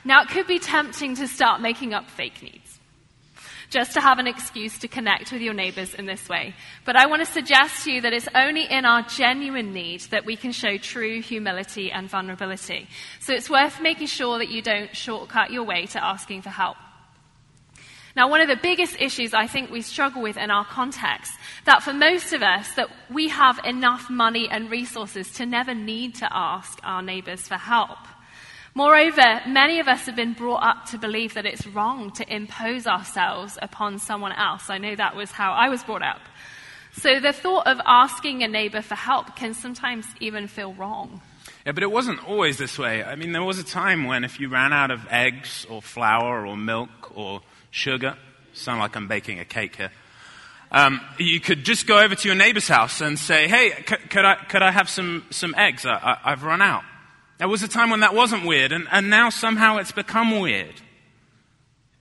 Now, 0.02 0.22
it 0.22 0.28
could 0.28 0.46
be 0.46 0.58
tempting 0.58 1.16
to 1.16 1.28
start 1.28 1.60
making 1.60 1.92
up 1.92 2.08
fake 2.08 2.42
needs 2.42 2.75
just 3.70 3.92
to 3.94 4.00
have 4.00 4.18
an 4.18 4.26
excuse 4.26 4.78
to 4.78 4.88
connect 4.88 5.32
with 5.32 5.42
your 5.42 5.54
neighbors 5.54 5.94
in 5.94 6.06
this 6.06 6.28
way. 6.28 6.54
But 6.84 6.96
I 6.96 7.06
want 7.06 7.24
to 7.24 7.32
suggest 7.32 7.84
to 7.84 7.92
you 7.92 8.00
that 8.02 8.12
it's 8.12 8.28
only 8.34 8.64
in 8.64 8.84
our 8.84 9.02
genuine 9.02 9.72
need 9.72 10.02
that 10.10 10.24
we 10.24 10.36
can 10.36 10.52
show 10.52 10.76
true 10.78 11.20
humility 11.20 11.90
and 11.90 12.08
vulnerability. 12.08 12.88
So 13.20 13.32
it's 13.32 13.50
worth 13.50 13.80
making 13.80 14.06
sure 14.06 14.38
that 14.38 14.50
you 14.50 14.62
don't 14.62 14.94
shortcut 14.94 15.50
your 15.50 15.64
way 15.64 15.86
to 15.86 16.04
asking 16.04 16.42
for 16.42 16.50
help. 16.50 16.76
Now, 18.16 18.30
one 18.30 18.40
of 18.40 18.48
the 18.48 18.56
biggest 18.56 18.96
issues 18.98 19.34
I 19.34 19.46
think 19.46 19.70
we 19.70 19.82
struggle 19.82 20.22
with 20.22 20.38
in 20.38 20.50
our 20.50 20.64
context, 20.64 21.34
that 21.66 21.82
for 21.82 21.92
most 21.92 22.32
of 22.32 22.42
us, 22.42 22.72
that 22.72 22.88
we 23.10 23.28
have 23.28 23.60
enough 23.62 24.08
money 24.08 24.48
and 24.50 24.70
resources 24.70 25.30
to 25.34 25.44
never 25.44 25.74
need 25.74 26.14
to 26.16 26.28
ask 26.30 26.80
our 26.82 27.02
neighbors 27.02 27.46
for 27.46 27.56
help. 27.56 27.98
Moreover, 28.76 29.40
many 29.46 29.80
of 29.80 29.88
us 29.88 30.04
have 30.04 30.16
been 30.16 30.34
brought 30.34 30.62
up 30.62 30.84
to 30.90 30.98
believe 30.98 31.32
that 31.32 31.46
it's 31.46 31.66
wrong 31.66 32.10
to 32.10 32.30
impose 32.30 32.86
ourselves 32.86 33.56
upon 33.62 33.98
someone 33.98 34.32
else. 34.32 34.68
I 34.68 34.76
know 34.76 34.94
that 34.94 35.16
was 35.16 35.32
how 35.32 35.52
I 35.52 35.70
was 35.70 35.82
brought 35.82 36.02
up. 36.02 36.20
So 36.92 37.18
the 37.18 37.32
thought 37.32 37.66
of 37.66 37.80
asking 37.86 38.42
a 38.42 38.48
neighbor 38.48 38.82
for 38.82 38.94
help 38.94 39.34
can 39.34 39.54
sometimes 39.54 40.04
even 40.20 40.46
feel 40.46 40.74
wrong. 40.74 41.22
Yeah, 41.64 41.72
but 41.72 41.84
it 41.84 41.90
wasn't 41.90 42.22
always 42.28 42.58
this 42.58 42.78
way. 42.78 43.02
I 43.02 43.14
mean, 43.16 43.32
there 43.32 43.42
was 43.42 43.58
a 43.58 43.64
time 43.64 44.04
when 44.04 44.24
if 44.24 44.38
you 44.38 44.50
ran 44.50 44.74
out 44.74 44.90
of 44.90 45.06
eggs 45.10 45.66
or 45.70 45.80
flour 45.80 46.46
or 46.46 46.54
milk 46.54 47.16
or 47.16 47.40
sugar, 47.70 48.18
sound 48.52 48.80
like 48.80 48.94
I'm 48.94 49.08
baking 49.08 49.40
a 49.40 49.46
cake 49.46 49.76
here, 49.76 49.90
um, 50.70 51.00
you 51.16 51.40
could 51.40 51.64
just 51.64 51.86
go 51.86 51.98
over 51.98 52.14
to 52.14 52.28
your 52.28 52.36
neighbor's 52.36 52.68
house 52.68 53.00
and 53.00 53.18
say, 53.18 53.48
hey, 53.48 53.70
c- 53.88 53.96
could, 54.10 54.26
I, 54.26 54.34
could 54.34 54.60
I 54.60 54.70
have 54.70 54.90
some, 54.90 55.24
some 55.30 55.54
eggs? 55.56 55.86
I, 55.86 55.94
I, 55.94 56.32
I've 56.32 56.42
run 56.42 56.60
out. 56.60 56.84
There 57.38 57.48
was 57.48 57.62
a 57.62 57.68
time 57.68 57.90
when 57.90 58.00
that 58.00 58.14
wasn't 58.14 58.46
weird, 58.46 58.72
and, 58.72 58.86
and 58.90 59.10
now 59.10 59.30
somehow 59.30 59.76
it's 59.76 59.92
become 59.92 60.40
weird. 60.40 60.74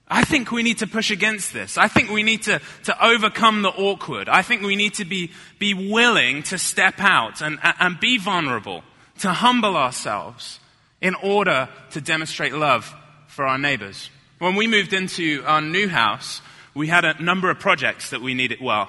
I 0.08 0.24
think 0.24 0.52
we 0.52 0.62
need 0.62 0.78
to 0.78 0.86
push 0.86 1.10
against 1.10 1.52
this. 1.52 1.76
I 1.76 1.88
think 1.88 2.10
we 2.10 2.22
need 2.22 2.42
to, 2.44 2.60
to 2.84 3.04
overcome 3.04 3.62
the 3.62 3.70
awkward. 3.70 4.28
I 4.28 4.42
think 4.42 4.62
we 4.62 4.76
need 4.76 4.94
to 4.94 5.04
be, 5.04 5.32
be 5.58 5.74
willing 5.74 6.44
to 6.44 6.58
step 6.58 6.94
out 6.98 7.42
and, 7.42 7.58
and 7.62 7.98
be 7.98 8.16
vulnerable, 8.18 8.84
to 9.18 9.32
humble 9.32 9.76
ourselves 9.76 10.60
in 11.00 11.14
order 11.16 11.68
to 11.90 12.00
demonstrate 12.00 12.54
love 12.54 12.94
for 13.26 13.46
our 13.46 13.58
neighbors. 13.58 14.10
When 14.38 14.54
we 14.54 14.66
moved 14.66 14.92
into 14.92 15.42
our 15.44 15.60
new 15.60 15.88
house, 15.88 16.40
we 16.74 16.86
had 16.86 17.04
a 17.04 17.20
number 17.22 17.50
of 17.50 17.58
projects 17.58 18.10
that 18.10 18.20
we 18.20 18.34
needed. 18.34 18.60
Well, 18.60 18.88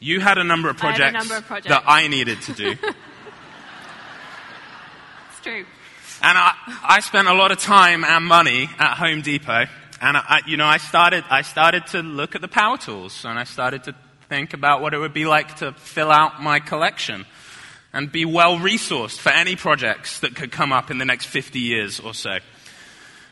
you 0.00 0.20
had 0.20 0.38
a 0.38 0.44
number 0.44 0.68
of 0.68 0.76
projects, 0.76 1.12
number 1.12 1.36
of 1.36 1.46
projects. 1.46 1.68
that 1.68 1.84
I 1.86 2.08
needed 2.08 2.40
to 2.42 2.52
do. 2.52 2.70
it's 5.30 5.40
true. 5.42 5.64
And 6.20 6.36
I, 6.36 6.54
I 6.82 7.00
spent 7.00 7.28
a 7.28 7.34
lot 7.34 7.52
of 7.52 7.58
time 7.58 8.04
and 8.04 8.24
money 8.24 8.68
at 8.78 8.96
Home 8.96 9.22
Depot. 9.22 9.66
And 10.00 10.16
I, 10.16 10.40
you 10.46 10.56
know, 10.56 10.66
I 10.66 10.78
started, 10.78 11.24
I 11.30 11.42
started 11.42 11.86
to 11.88 12.02
look 12.02 12.34
at 12.34 12.40
the 12.40 12.48
power 12.48 12.76
tools 12.76 13.24
and 13.24 13.38
I 13.38 13.44
started 13.44 13.84
to 13.84 13.94
think 14.28 14.52
about 14.52 14.80
what 14.80 14.94
it 14.94 14.98
would 14.98 15.14
be 15.14 15.26
like 15.26 15.56
to 15.56 15.72
fill 15.72 16.10
out 16.10 16.42
my 16.42 16.58
collection 16.58 17.24
and 17.92 18.10
be 18.10 18.24
well 18.24 18.58
resourced 18.58 19.18
for 19.18 19.30
any 19.30 19.56
projects 19.56 20.20
that 20.20 20.34
could 20.34 20.52
come 20.52 20.72
up 20.72 20.90
in 20.90 20.98
the 20.98 21.04
next 21.04 21.26
50 21.26 21.58
years 21.58 22.00
or 22.00 22.14
so. 22.14 22.38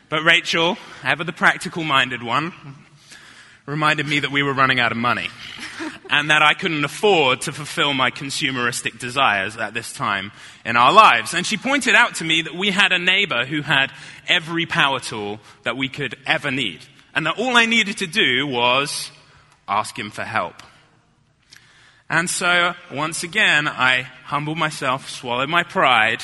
But 0.09 0.23
Rachel, 0.23 0.77
ever 1.03 1.23
the 1.23 1.33
practical 1.33 1.83
minded 1.83 2.23
one, 2.23 2.53
reminded 3.67 4.07
me 4.07 4.21
that 4.21 4.31
we 4.31 4.43
were 4.43 4.53
running 4.53 4.79
out 4.79 4.93
of 4.93 4.97
money 4.97 5.27
and 6.09 6.29
that 6.29 6.41
I 6.41 6.53
couldn't 6.53 6.85
afford 6.85 7.41
to 7.41 7.51
fulfill 7.51 7.93
my 7.93 8.11
consumeristic 8.11 8.97
desires 8.97 9.57
at 9.57 9.73
this 9.73 9.91
time 9.91 10.31
in 10.63 10.77
our 10.77 10.93
lives. 10.93 11.33
And 11.33 11.45
she 11.45 11.57
pointed 11.57 11.93
out 11.93 12.15
to 12.15 12.23
me 12.23 12.43
that 12.43 12.55
we 12.55 12.71
had 12.71 12.93
a 12.93 12.97
neighbor 12.97 13.45
who 13.45 13.61
had 13.61 13.91
every 14.25 14.65
power 14.65 15.01
tool 15.01 15.41
that 15.63 15.75
we 15.75 15.89
could 15.89 16.15
ever 16.25 16.49
need. 16.49 16.79
And 17.13 17.25
that 17.25 17.37
all 17.37 17.57
I 17.57 17.65
needed 17.65 17.97
to 17.97 18.07
do 18.07 18.47
was 18.47 19.11
ask 19.67 19.99
him 19.99 20.11
for 20.11 20.23
help. 20.23 20.63
And 22.09 22.29
so, 22.29 22.73
once 22.89 23.23
again, 23.23 23.67
I 23.67 24.03
humbled 24.23 24.57
myself, 24.57 25.09
swallowed 25.09 25.49
my 25.49 25.63
pride, 25.63 26.23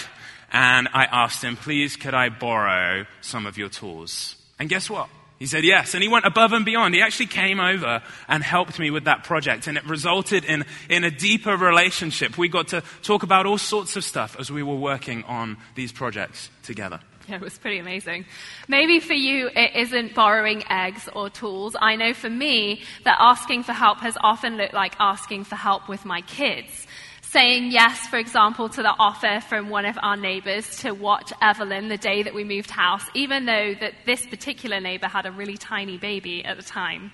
and 0.49 0.87
I 0.93 1.03
asked 1.11 1.43
him, 1.43 1.57
please, 1.57 1.97
could 1.97 2.13
I 2.13 2.29
borrow 2.29 3.05
some 3.19 3.45
of 3.45 3.57
your 3.57 3.67
tools? 3.67 4.37
And 4.59 4.69
guess 4.69 4.89
what? 4.89 5.09
He 5.43 5.47
said 5.47 5.65
yes. 5.65 5.93
And 5.93 6.01
he 6.01 6.07
went 6.07 6.23
above 6.23 6.53
and 6.53 6.63
beyond. 6.63 6.95
He 6.95 7.01
actually 7.01 7.25
came 7.25 7.59
over 7.59 8.01
and 8.29 8.41
helped 8.41 8.79
me 8.79 8.91
with 8.91 9.03
that 9.03 9.25
project. 9.25 9.67
And 9.67 9.77
it 9.77 9.85
resulted 9.85 10.45
in, 10.45 10.63
in 10.89 11.03
a 11.03 11.11
deeper 11.11 11.57
relationship. 11.57 12.37
We 12.37 12.47
got 12.47 12.69
to 12.69 12.81
talk 13.01 13.23
about 13.23 13.45
all 13.45 13.57
sorts 13.57 13.97
of 13.97 14.05
stuff 14.05 14.37
as 14.39 14.49
we 14.49 14.63
were 14.63 14.77
working 14.77 15.25
on 15.25 15.57
these 15.75 15.91
projects 15.91 16.49
together. 16.61 17.01
Yeah, 17.27 17.35
it 17.35 17.41
was 17.41 17.57
pretty 17.57 17.79
amazing. 17.79 18.23
Maybe 18.69 19.01
for 19.01 19.15
you, 19.15 19.49
it 19.53 19.75
isn't 19.75 20.15
borrowing 20.15 20.63
eggs 20.69 21.09
or 21.13 21.29
tools. 21.29 21.75
I 21.77 21.97
know 21.97 22.13
for 22.13 22.29
me 22.29 22.81
that 23.03 23.17
asking 23.19 23.63
for 23.63 23.73
help 23.73 23.97
has 23.97 24.15
often 24.21 24.55
looked 24.55 24.73
like 24.73 24.95
asking 24.97 25.43
for 25.43 25.57
help 25.57 25.89
with 25.89 26.05
my 26.05 26.21
kids 26.21 26.87
saying 27.33 27.71
yes, 27.71 28.07
for 28.07 28.17
example, 28.17 28.69
to 28.69 28.83
the 28.83 28.93
offer 28.99 29.41
from 29.49 29.69
one 29.69 29.85
of 29.85 29.97
our 30.03 30.15
neighbors 30.15 30.77
to 30.77 30.91
watch 30.91 31.33
Evelyn 31.41 31.87
the 31.87 31.97
day 31.97 32.21
that 32.21 32.35
we 32.35 32.43
moved 32.43 32.69
house, 32.69 33.03
even 33.15 33.45
though 33.45 33.73
that 33.73 33.93
this 34.05 34.23
particular 34.27 34.79
neighbor 34.79 35.07
had 35.07 35.25
a 35.25 35.31
really 35.31 35.57
tiny 35.57 35.97
baby 35.97 36.45
at 36.45 36.57
the 36.57 36.63
time. 36.63 37.11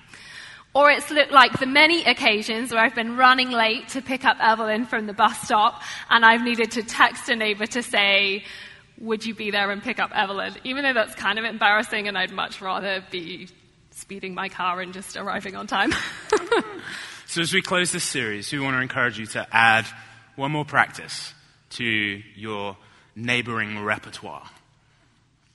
Or 0.74 0.90
it's 0.90 1.10
looked 1.10 1.32
like 1.32 1.58
the 1.58 1.66
many 1.66 2.04
occasions 2.04 2.70
where 2.70 2.82
I've 2.82 2.94
been 2.94 3.16
running 3.16 3.50
late 3.50 3.88
to 3.88 4.02
pick 4.02 4.26
up 4.26 4.36
Evelyn 4.40 4.84
from 4.84 5.06
the 5.06 5.14
bus 5.14 5.40
stop 5.40 5.82
and 6.10 6.22
I've 6.22 6.42
needed 6.42 6.72
to 6.72 6.82
text 6.82 7.28
a 7.30 7.34
neighbor 7.34 7.66
to 7.68 7.82
say, 7.82 8.44
would 8.98 9.24
you 9.24 9.34
be 9.34 9.50
there 9.50 9.70
and 9.70 9.82
pick 9.82 9.98
up 9.98 10.10
Evelyn? 10.14 10.54
Even 10.64 10.84
though 10.84 10.92
that's 10.92 11.14
kind 11.14 11.38
of 11.38 11.46
embarrassing 11.46 12.08
and 12.08 12.16
I'd 12.16 12.30
much 12.30 12.60
rather 12.60 13.02
be 13.10 13.48
speeding 13.92 14.34
my 14.34 14.50
car 14.50 14.82
and 14.82 14.92
just 14.92 15.16
arriving 15.16 15.56
on 15.56 15.66
time. 15.66 15.92
so 17.26 17.40
as 17.40 17.54
we 17.54 17.62
close 17.62 17.90
this 17.90 18.04
series, 18.04 18.52
we 18.52 18.60
want 18.60 18.76
to 18.76 18.82
encourage 18.82 19.18
you 19.18 19.26
to 19.26 19.46
add 19.50 19.86
one 20.40 20.50
more 20.50 20.64
practice 20.64 21.34
to 21.68 21.84
your 21.84 22.76
neighboring 23.14 23.84
repertoire. 23.84 24.48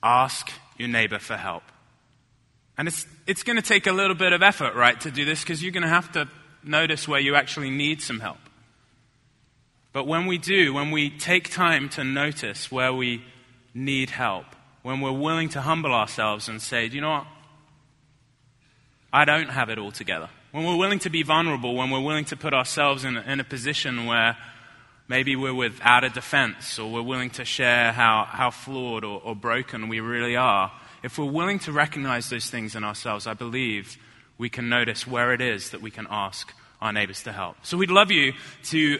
Ask 0.00 0.50
your 0.78 0.88
neighbor 0.88 1.18
for 1.18 1.36
help. 1.36 1.64
And 2.78 2.86
it's, 2.86 3.04
it's 3.26 3.42
going 3.42 3.56
to 3.56 3.62
take 3.62 3.88
a 3.88 3.92
little 3.92 4.14
bit 4.14 4.32
of 4.32 4.42
effort, 4.42 4.74
right, 4.76 4.98
to 5.00 5.10
do 5.10 5.24
this 5.24 5.42
because 5.42 5.62
you're 5.62 5.72
going 5.72 5.82
to 5.82 5.88
have 5.88 6.12
to 6.12 6.28
notice 6.62 7.08
where 7.08 7.18
you 7.18 7.34
actually 7.34 7.70
need 7.70 8.00
some 8.00 8.20
help. 8.20 8.38
But 9.92 10.06
when 10.06 10.26
we 10.26 10.38
do, 10.38 10.72
when 10.72 10.92
we 10.92 11.10
take 11.10 11.50
time 11.50 11.88
to 11.90 12.04
notice 12.04 12.70
where 12.70 12.92
we 12.92 13.24
need 13.74 14.10
help, 14.10 14.46
when 14.82 15.00
we're 15.00 15.10
willing 15.10 15.48
to 15.50 15.62
humble 15.62 15.92
ourselves 15.92 16.48
and 16.48 16.62
say, 16.62 16.86
you 16.86 17.00
know 17.00 17.10
what? 17.10 17.26
I 19.12 19.24
don't 19.24 19.48
have 19.48 19.68
it 19.68 19.78
all 19.78 19.90
together. 19.90 20.28
When 20.52 20.64
we're 20.64 20.76
willing 20.76 21.00
to 21.00 21.10
be 21.10 21.24
vulnerable, 21.24 21.74
when 21.74 21.90
we're 21.90 22.00
willing 22.00 22.26
to 22.26 22.36
put 22.36 22.54
ourselves 22.54 23.04
in, 23.04 23.16
in 23.16 23.40
a 23.40 23.44
position 23.44 24.06
where 24.06 24.36
Maybe 25.08 25.36
we're 25.36 25.54
without 25.54 26.02
a 26.02 26.08
defense, 26.08 26.78
or 26.78 26.90
we're 26.90 27.02
willing 27.02 27.30
to 27.30 27.44
share 27.44 27.92
how, 27.92 28.26
how 28.28 28.50
flawed 28.50 29.04
or, 29.04 29.20
or 29.22 29.36
broken 29.36 29.88
we 29.88 30.00
really 30.00 30.36
are. 30.36 30.72
If 31.02 31.18
we're 31.18 31.30
willing 31.30 31.60
to 31.60 31.72
recognize 31.72 32.28
those 32.28 32.50
things 32.50 32.74
in 32.74 32.82
ourselves, 32.82 33.26
I 33.26 33.34
believe 33.34 33.96
we 34.38 34.48
can 34.48 34.68
notice 34.68 35.06
where 35.06 35.32
it 35.32 35.40
is 35.40 35.70
that 35.70 35.80
we 35.80 35.90
can 35.90 36.06
ask 36.10 36.52
our 36.80 36.92
neighbors 36.92 37.22
to 37.22 37.32
help. 37.32 37.56
So 37.62 37.76
we'd 37.76 37.90
love 37.90 38.10
you 38.10 38.32
to 38.64 38.98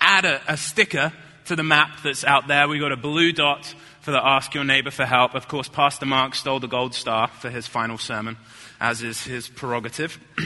add 0.00 0.24
a, 0.24 0.40
a 0.48 0.56
sticker 0.56 1.12
to 1.46 1.56
the 1.56 1.62
map 1.62 2.02
that's 2.02 2.24
out 2.24 2.48
there. 2.48 2.66
We've 2.66 2.80
got 2.80 2.92
a 2.92 2.96
blue 2.96 3.32
dot 3.32 3.74
for 4.00 4.10
the 4.10 4.26
Ask 4.26 4.54
Your 4.54 4.64
Neighbor 4.64 4.90
for 4.90 5.04
Help. 5.04 5.34
Of 5.34 5.48
course, 5.48 5.68
Pastor 5.68 6.06
Mark 6.06 6.34
stole 6.34 6.60
the 6.60 6.66
gold 6.66 6.94
star 6.94 7.28
for 7.28 7.50
his 7.50 7.66
final 7.66 7.98
sermon, 7.98 8.36
as 8.80 9.02
is 9.02 9.24
his 9.24 9.48
prerogative. 9.48 10.18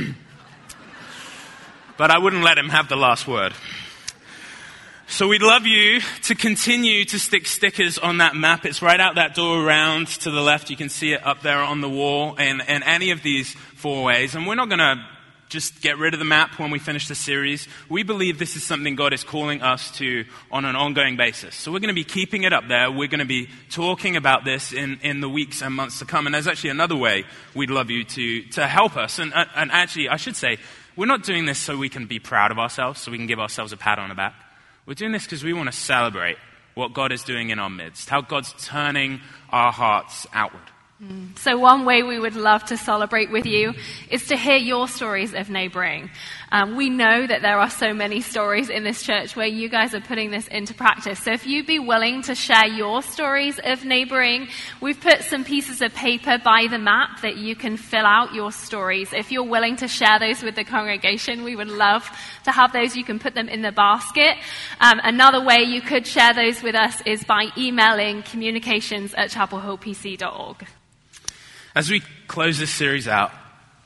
but 1.97 2.11
I 2.11 2.19
wouldn't 2.19 2.43
let 2.43 2.59
him 2.59 2.69
have 2.69 2.89
the 2.89 2.97
last 2.97 3.27
word. 3.27 3.55
So 5.11 5.27
we'd 5.27 5.40
love 5.40 5.66
you 5.66 6.03
to 6.25 6.35
continue 6.35 7.03
to 7.07 7.18
stick 7.18 7.47
stickers 7.47 7.97
on 7.99 8.18
that 8.18 8.37
map. 8.37 8.66
It's 8.66 8.83
right 8.83 9.01
out 9.01 9.14
that 9.14 9.35
door 9.35 9.64
around 9.64 10.09
to 10.09 10.31
the 10.31 10.42
left. 10.42 10.68
You 10.68 10.77
can 10.77 10.90
see 10.90 11.14
it 11.14 11.27
up 11.27 11.40
there 11.40 11.61
on 11.61 11.81
the 11.81 11.88
wall 11.88 12.35
and, 12.37 12.61
in 12.61 12.83
any 12.83 13.11
of 13.11 13.23
these 13.23 13.55
four 13.75 14.05
ways. 14.05 14.35
And 14.35 14.47
we're 14.47 14.55
not 14.55 14.68
going 14.68 14.81
to 14.81 15.03
just 15.49 15.81
get 15.81 15.97
rid 15.97 16.12
of 16.12 16.21
the 16.21 16.27
map 16.27 16.59
when 16.59 16.71
we 16.71 16.79
finish 16.79 17.09
the 17.09 17.14
series. 17.14 17.68
We 17.88 18.03
believe 18.03 18.38
this 18.38 18.55
is 18.55 18.64
something 18.64 18.97
God 18.97 19.14
is 19.14 19.25
calling 19.25 19.62
us 19.62 19.90
to 19.92 20.27
on 20.51 20.66
an 20.66 20.77
ongoing 20.77 21.16
basis. 21.16 21.55
So 21.55 21.73
we're 21.73 21.81
going 21.81 21.88
to 21.88 21.94
be 21.94 22.05
keeping 22.05 22.42
it 22.42 22.53
up 22.53 22.68
there. 22.68 22.92
We're 22.92 23.09
going 23.09 23.21
to 23.21 23.25
be 23.25 23.49
talking 23.71 24.14
about 24.14 24.44
this 24.44 24.75
in, 24.75 25.01
in 25.03 25.23
the 25.23 25.29
weeks 25.29 25.62
and 25.62 25.75
months 25.75 26.01
to 26.01 26.05
come. 26.05 26.27
And 26.27 26.35
there's 26.35 26.47
actually 26.47 26.71
another 26.71 26.97
way 26.97 27.25
we'd 27.55 27.71
love 27.71 27.88
you 27.88 28.05
to, 28.05 28.42
to 28.42 28.66
help 28.66 28.99
us. 28.99 29.18
And, 29.18 29.33
and 29.35 29.73
actually, 29.73 30.11
I 30.11 30.16
should 30.16 30.37
say, 30.37 30.59
we're 30.97 31.07
not 31.07 31.23
doing 31.23 31.47
this 31.47 31.59
so 31.59 31.79
we 31.79 31.88
can 31.88 32.05
be 32.05 32.18
proud 32.18 32.51
of 32.51 32.59
ourselves, 32.59 33.01
so 33.01 33.11
we 33.11 33.16
can 33.16 33.27
give 33.27 33.40
ourselves 33.40 33.73
a 33.73 33.79
pat 33.79 33.99
on 33.99 34.11
the 34.11 34.14
back. 34.14 34.35
We're 34.88 34.94
doing 34.94 35.12
this 35.12 35.24
because 35.24 35.44
we 35.44 35.53
want 35.53 35.70
to 35.70 35.77
celebrate 35.77 36.38
what 36.72 36.94
God 36.94 37.12
is 37.12 37.22
doing 37.22 37.51
in 37.51 37.59
our 37.59 37.68
midst, 37.68 38.09
how 38.09 38.22
God's 38.22 38.55
turning 38.64 39.20
our 39.51 39.70
hearts 39.70 40.27
outward. 40.33 40.62
Mm. 41.03 41.38
So, 41.38 41.59
one 41.59 41.85
way 41.85 42.03
we 42.03 42.18
would 42.18 42.35
love 42.35 42.64
to 42.64 42.79
celebrate 42.79 43.31
with 43.31 43.44
you 43.44 43.74
is 44.11 44.29
to 44.29 44.37
hear 44.37 44.57
your 44.57 44.88
stories 44.88 45.35
of 45.35 45.51
neighboring. 45.51 46.09
Um, 46.51 46.77
we 46.77 46.89
know 46.89 47.27
that 47.27 47.43
there 47.43 47.59
are 47.59 47.69
so 47.69 47.93
many 47.93 48.21
stories 48.21 48.71
in 48.71 48.83
this 48.83 49.03
church 49.03 49.37
where 49.37 49.47
you 49.47 49.69
guys 49.69 49.95
are 49.95 50.01
putting 50.01 50.31
this 50.31 50.49
into 50.49 50.73
practice. 50.73 51.23
So, 51.23 51.33
if 51.33 51.47
you'd 51.47 51.67
be 51.67 51.79
willing 51.79 52.23
to 52.23 52.35
share 52.35 52.67
your 52.67 53.03
stories 53.03 53.61
of 53.63 53.85
neighboring, 53.85 54.49
we've 54.81 55.01
put 55.01 55.23
some 55.23 55.45
pieces 55.45 55.83
of 55.83 55.95
paper 55.95 56.39
by 56.43 56.67
the 56.71 56.79
map 56.79 57.21
that 57.21 57.37
you 57.37 57.55
can 57.55 57.77
fill 57.77 58.07
out 58.07 58.35
your 58.35 58.51
stories. 58.51 59.13
If 59.13 59.31
you're 59.31 59.43
willing 59.43 59.77
to 59.77 59.89
share 59.89 60.19
those 60.19 60.43
with 60.43 60.55
the 60.55 60.65
congregation, 60.65 61.45
we 61.45 61.55
would 61.55 61.69
love 61.69 62.09
to 62.45 62.53
have 62.53 62.73
those. 62.73 62.97
You 62.97 63.05
can 63.05 63.19
put 63.19 63.35
them 63.35 63.49
in 63.49 63.63
the 63.63 63.73
basket. 63.73 64.37
Um, 64.81 65.01
another 65.05 65.45
way 65.45 65.65
you 65.65 65.83
could 65.83 66.07
share 66.07 66.33
those 66.33 66.63
with 66.63 66.75
us 66.75 67.03
is 67.05 67.25
by 67.25 67.49
emailing 67.57 68.23
communications 68.23 69.13
at 69.15 69.31
chapelhillpc.org. 69.31 70.67
As 71.75 71.91
we 71.91 72.01
close 72.27 72.59
this 72.59 72.71
series 72.71 73.07
out, 73.07 73.33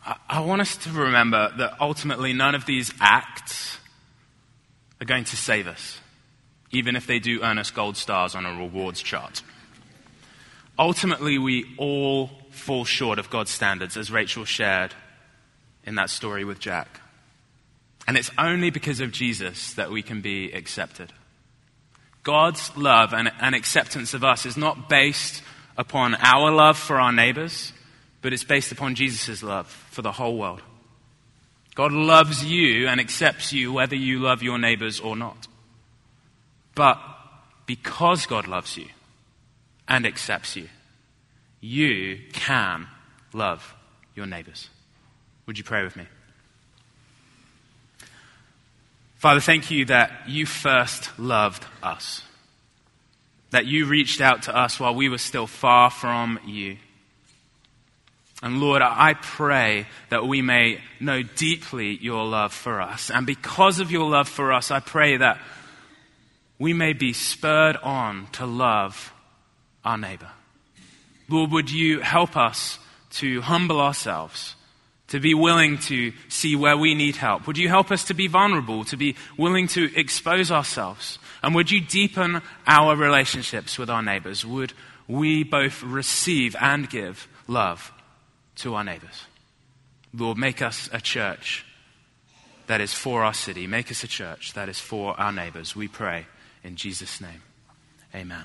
I, 0.05 0.41
want 0.41 0.61
us 0.61 0.77
to 0.79 0.91
remember 0.91 1.53
that 1.59 1.81
ultimately 1.81 2.33
none 2.33 2.55
of 2.55 2.67
these 2.67 2.93
acts 3.01 3.79
are 5.01 5.05
going 5.05 5.25
to 5.25 5.37
save 5.37 5.69
us, 5.69 6.01
even 6.73 6.97
if 6.97 7.07
they 7.07 7.19
do 7.19 7.43
earn 7.43 7.59
us 7.59 7.71
gold 7.71 7.97
stars 7.97 8.35
on 8.35 8.45
a 8.45 8.53
rewards 8.53 9.01
chart. 9.01 9.43
Ultimately, 10.79 11.39
we 11.39 11.75
all 11.79 12.31
fall 12.51 12.85
short 12.85 13.19
of 13.19 13.31
God's 13.31 13.51
standards, 13.51 13.97
as 13.97 14.11
Rachel 14.11 14.45
shared 14.45 14.95
in 15.85 15.95
that 15.95 16.11
story 16.11 16.45
with 16.45 16.59
Jack. 16.59 17.01
And 18.09 18.17
it's 18.17 18.31
only 18.37 18.71
because 18.71 18.99
of 19.01 19.13
Jesus 19.13 19.75
that 19.75 19.91
we 19.91 20.03
can 20.03 20.21
be 20.21 20.51
accepted. 20.53 21.13
God's 22.25 22.77
love 22.77 23.13
and, 23.13 23.31
and 23.41 23.55
acceptance 23.55 24.15
of 24.15 24.25
us 24.25 24.47
is 24.47 24.57
not 24.57 24.89
based 24.89 25.43
upon 25.77 26.17
our 26.17 26.51
love 26.51 26.77
for 26.77 27.01
our 27.01 27.13
neighbors 27.13 27.73
but 28.23 28.33
it's 28.33 28.45
based 28.45 28.73
upon 28.73 28.95
Jesus' 28.95 29.43
love 29.43 29.82
for 29.93 30.03
the 30.03 30.13
whole 30.13 30.37
world. 30.37 30.63
God 31.75 31.93
loves 31.93 32.45
you 32.45 32.89
and 32.89 33.01
accepts 33.01 33.53
you 33.53 33.73
whether 33.73 33.97
you 33.97 34.19
love 34.19 34.43
your 34.43 34.59
neighbors 34.59 35.01
or 35.01 35.17
not. 35.17 35.47
But 36.75 36.99
because 37.67 38.27
God 38.27 38.47
loves 38.47 38.77
you 38.77 38.87
and 39.87 40.07
accepts 40.07 40.57
you, 40.57 40.69
you 41.61 42.19
can 42.33 42.89
love 43.33 43.75
your 44.15 44.27
neighbors. 44.27 44.69
Would 45.47 45.59
you 45.59 45.65
pray 45.65 45.85
with 45.85 45.97
me? 45.97 46.07
Father, 49.17 49.41
thank 49.41 49.71
you 49.71 49.85
that 49.85 50.11
you 50.27 50.47
first 50.47 51.17
loved 51.19 51.65
us, 51.83 52.23
that 53.51 53.67
you 53.67 53.87
reached 53.87 54.21
out 54.21 54.43
to 54.45 54.57
us 54.57 54.81
while 54.81 54.95
we 54.95 55.09
were 55.09 55.19
still 55.19 55.47
far 55.47 55.91
from 55.91 56.41
you. 56.45 56.77
And 58.43 58.61
Lord, 58.61 58.83
I 58.83 59.15
pray 59.15 59.87
that 60.09 60.27
we 60.27 60.43
may 60.43 60.81
know 60.99 61.23
deeply 61.23 61.97
your 61.97 62.25
love 62.25 62.53
for 62.53 62.81
us. 62.81 63.09
And 63.09 63.25
because 63.25 63.79
of 63.79 63.93
your 63.93 64.11
love 64.11 64.29
for 64.29 64.53
us, 64.53 64.73
I 64.73 64.81
pray 64.81 65.17
that 65.17 65.39
we 66.59 66.73
may 66.73 66.93
be 66.93 67.13
spurred 67.13 67.77
on 67.77 68.27
to 68.33 68.45
love 68.45 69.13
our 69.85 69.97
neighbor. 69.97 70.31
Lord, 71.29 71.53
would 71.53 71.71
you 71.71 72.01
help 72.01 72.37
us 72.37 72.81
to 73.11 73.41
humble 73.43 73.81
ourselves, 73.81 74.57
to 75.09 75.21
be 75.21 75.35
willing 75.35 75.79
to 75.79 76.13
see 76.29 76.57
where 76.57 76.77
we 76.77 76.97
need 76.97 77.17
help? 77.17 77.47
Would 77.47 77.59
you 77.59 77.69
help 77.69 77.93
us 77.93 78.05
to 78.07 78.15
be 78.15 78.27
vulnerable, 78.27 78.85
to 78.87 78.97
be 78.97 79.15
willing 79.37 79.69
to 79.69 79.89
expose 79.97 80.51
ourselves? 80.51 81.21
And 81.45 81.55
would 81.55 81.71
you 81.71 81.81
deepen 81.81 82.43
our 82.67 82.97
relationships 82.97 83.79
with 83.79 83.89
our 83.89 84.03
neighbors? 84.03 84.45
Would 84.45 84.73
we 85.07 85.45
both 85.45 85.83
receive 85.83 86.57
and 86.61 86.91
give 86.91 87.29
love? 87.47 87.93
To 88.57 88.75
our 88.75 88.85
neighbors. 88.85 89.27
Lord, 90.15 90.39
make 90.39 90.61
us 90.61 90.89
a 90.93 91.01
church 91.01 91.65
that 92.67 92.81
is 92.81 92.93
for 92.93 93.23
our 93.23 93.35
city. 93.35 93.67
Make 93.67 93.91
us 93.91 94.05
a 94.05 94.09
church 94.09 94.53
that 94.55 94.69
is 94.69 94.79
for 94.79 95.19
our 95.19 95.33
neighbors. 95.33 95.75
We 95.75 95.89
pray 95.89 96.27
in 96.63 96.77
Jesus' 96.77 97.21
name. 97.21 97.43
Amen. 98.15 98.45